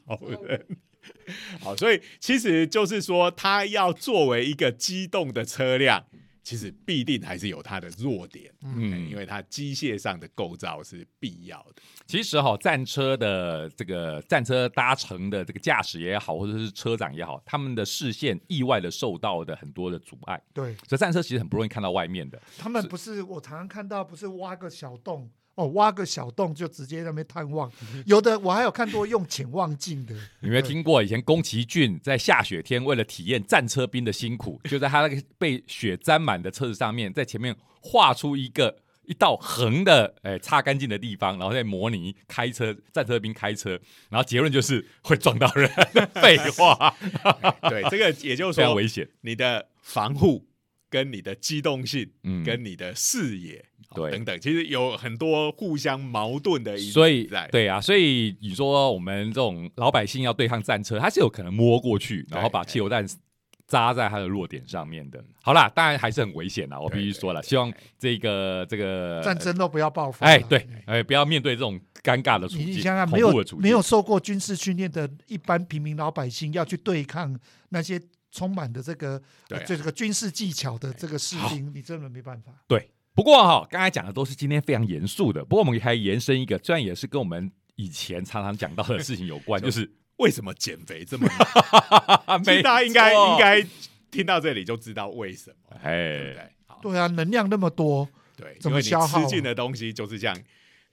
[0.47, 0.65] 人。
[1.61, 6.05] 好，所以其实就是说，它要作为一个机动的车辆。
[6.43, 11.81] 其实必定还是有它的弱点，嗯，因为它机械上的构造是必要的。
[12.07, 20.41] 其实哈，战车的这个战车搭乘的这个驾驶也好，或者是车长也好，他们的视线意外的受到的很多的阻碍。
[20.53, 22.41] 对，所以战车其实很不容易看到外面的。
[22.57, 25.29] 他们不是我常常看到，不是挖个小洞。
[25.59, 27.69] 哦，挖个小洞就直接那边探望，
[28.07, 30.15] 有的我还有看过用潜望镜的。
[30.39, 43.77] 有没有听过以前宫崎骏在下雪天为了体验战车兵的辛苦，就在他那个被雪沾满的车子上面，在前面画出一个一道横的，哎，擦干净的地方，然后再模拟开车战车兵开车，
[44.09, 45.69] 然后结论就是会撞到人。
[46.15, 46.95] 废话，
[47.69, 50.45] 对这个也就是说危险，你的防护。
[50.89, 53.63] 跟你的机动性，嗯，跟你的视野，
[53.93, 57.47] 对，等等，其实有很多互相矛盾的因素在。
[57.51, 63.07] 对啊，所以你说我们这种老百姓要对抗战车，它是有可能摸过去，然后把汽油弹
[63.67, 65.23] 扎在它的弱点上面的。
[65.43, 67.43] 好啦，当然还是很危险啦，我必须说了。
[67.43, 70.25] 希望这个这个战争都不要爆发。
[70.25, 72.65] 哎，对，哎，不要面对这种尴尬的处境。
[72.65, 78.01] 你想想，没有没有受过军事训练的一般平民老百姓，要去对抗那些。
[78.31, 79.21] 充满的这个，
[79.65, 82.51] 这个军事技巧的这个士兵，你真的没办法。
[82.67, 85.43] 对，不过哈，刚才讲的都是今天非常严肃的。
[85.43, 91.27] 不过我们还延伸一个，虽然也是跟我们以前常常讲到的事情有关， 就是为什么减肥这么
[92.27, 92.43] 难？
[92.61, 93.67] 大家应该应该
[94.11, 95.77] 听到这里就知道为什么。
[95.81, 100.37] 哎，对啊，能量那么多，对，因为你吃进的东西就是这样。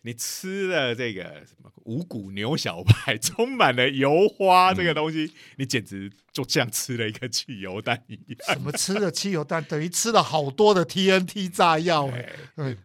[0.07, 8.54] 你吃了这个什么五谷牛小排，充满了油花，这个东西你简直就像吃了一个汽油弹一样。
[8.54, 12.09] 什么吃了汽油弹，等于吃了好多的 TNT 炸药？
[12.54, 12.76] 对，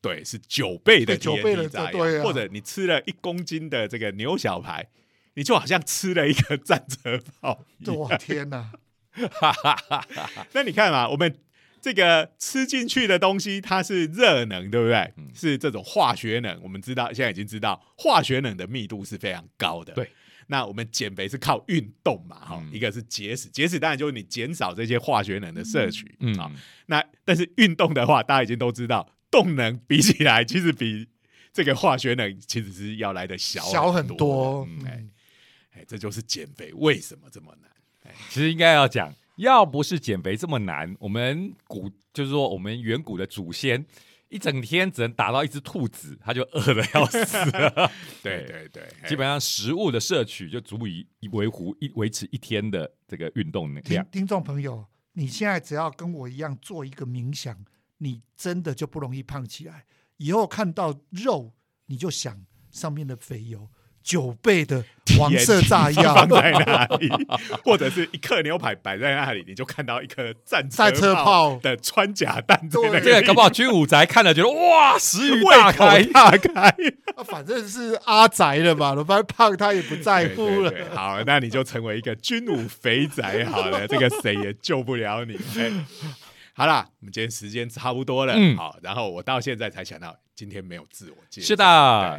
[0.00, 2.22] 对，是九倍的 TNT 炸药。
[2.22, 4.86] 或者你吃了一公斤的这个牛小排，
[5.34, 7.64] 你就好像吃了一个战车炮。
[7.86, 8.70] 我天哪！
[10.54, 11.36] 那你看嘛，我们。
[11.84, 15.12] 这个吃进去的东西，它是热能，对不对？
[15.34, 16.58] 是这种化学能。
[16.62, 19.92] 我们知道，现在已经知道，化学能的密度是非常高的。
[19.92, 20.10] 对，
[20.46, 22.36] 那我们减肥是靠运动嘛？
[22.36, 26.16] 哈，一个是节食，节食当然就是你减少这些化学能的摄取。
[26.20, 26.50] 嗯啊，
[26.86, 31.06] 那但是运动的话，大家已经都知道，动能比起来，其实比
[31.52, 34.66] 这个化学能其实是要来的小小很多。
[34.86, 35.04] 哎
[35.72, 37.70] 哎，这就是减肥为什么这么难？
[38.30, 39.14] 其实应该要讲。
[39.36, 43.84] 要不是减肥这么难，我们古就是说我们远古的祖先
[44.28, 47.20] 一整天只能打到一只兔子，他就饿的要死。
[48.22, 54.06] 对对对，基本上食物的摄取就足以维护一维持一天的这个运动能量。
[54.10, 57.64] 听众朋友，你现在只要跟我一样做一个冥想，
[57.98, 59.84] 你真的就不容易胖起来。
[60.16, 61.52] 以后看到肉，
[61.86, 63.68] 你就想上面的肥油。
[64.04, 64.84] 九倍的
[65.18, 67.10] 黄色炸药 放在哪里，
[67.64, 76.02] 或者是一克牛排摆在那里，你就看到一颗战战车炮的穿甲弹在那对里，这个搞不好军武宅看了觉得哇，食欲大开。
[76.04, 76.68] 大 开，
[77.16, 80.70] 啊反正是阿宅了嘛，罗班胖他也不在乎了。
[80.70, 85.34] 对对对好，那你就成为一个军武肥宅好了，这个谁也救不了你。
[85.58, 85.72] 哎
[86.56, 91.46] 好啦，我们今天时间差不多了，嗯好，然后我到现在才想到今天没有自我介绍。
[91.48, 91.64] 是的，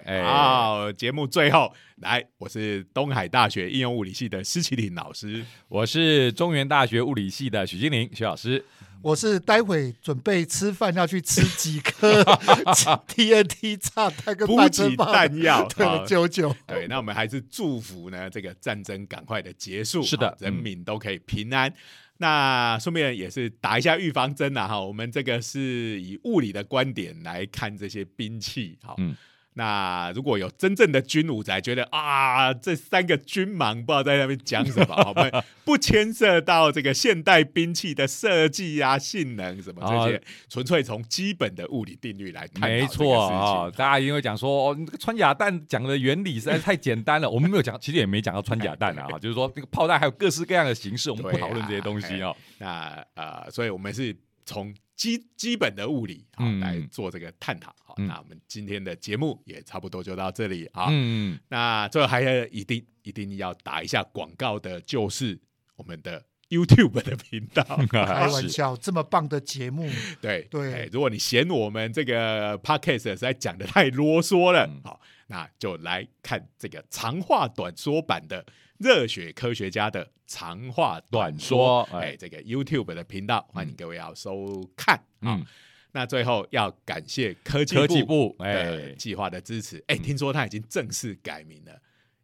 [0.06, 5.46] 哎，好，节目最后来，我是东海大学应用物理系的施启林老师。
[5.70, 8.64] 我是中原大学物理系的许金玲许老师。
[9.06, 12.24] 我是待会准备吃饭要去吃几颗
[13.08, 16.56] TNT 炸弹跟补给弹药， 对好九九。
[16.66, 21.72] 对，那我们还是祝福呢，这个战争赶快的结束，是的人民都可以平安。
[22.18, 29.16] 那顺便也是打一下预防针啊，哈，我们这个是以物理的观点来看这些兵器，好，嗯
[29.58, 35.32] 那如果有真正的军武宅觉得啊，这三个军盲不知道在那边讲什么， 好我们
[35.64, 43.78] 不牵涉到这个现代兵器的设计啊、性能什么这些，纯粹从基本的物理定律来探讨没错啊、情。
[43.78, 47.30] 大家一定会讲说，穿甲弹讲的原理实在太简单了。
[47.30, 52.36] 我们没有讲，其实也没讲到穿甲弹啊， 就是说那个炮弹还有各式各样的形式，我们不讨论这些东西哦。
[52.58, 54.14] 那呃，所以我们是
[54.46, 57.76] 从基基本的物理啊、嗯来做这个探讨。
[57.84, 60.88] 好、嗯那我们今天的节目也差不多就到这里啊。
[60.90, 65.40] 嗯，那最后还要一定一定要打一下广告的，就是
[65.76, 67.64] 我们的 YouTube 的频道。
[67.90, 69.90] 开玩笑，这么棒的节目，
[70.22, 78.46] 对对哎如果你嫌我们这个 Podcast 实在讲的太啰嗦了，嗯好，那就来看这个长话短说版的
[78.78, 84.96] 热血科学家的长话短短说说，哎，哎，这个 YouTube 的频道，欢迎各位要收看。
[84.96, 85.04] 啊。
[85.22, 85.46] 嗯，
[85.94, 88.54] 那最后要感谢科技科技部部，哎。
[88.66, 89.78] 的，计划的支持。
[89.88, 90.02] 哎，嗯。
[90.02, 91.80] 听说他已经正式改名了，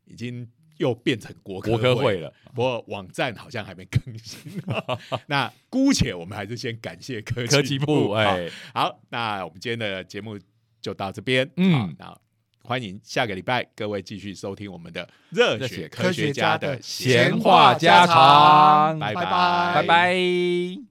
[0.06, 0.46] 已经
[0.78, 4.62] 又变成国国科科会了，不过网站好像还没更新。
[5.28, 10.38] 那姑且我们还是先感谢科科技部，好哎，好，那我们今天的节目
[10.82, 11.50] 就到这边。
[11.56, 11.72] 嗯。
[11.72, 12.21] 好，那
[12.64, 19.24] 欢迎下个礼拜各位继续收听我们的热热血血科学家的科学家的闲话家常，拜拜。
[19.76, 20.91] 拜拜。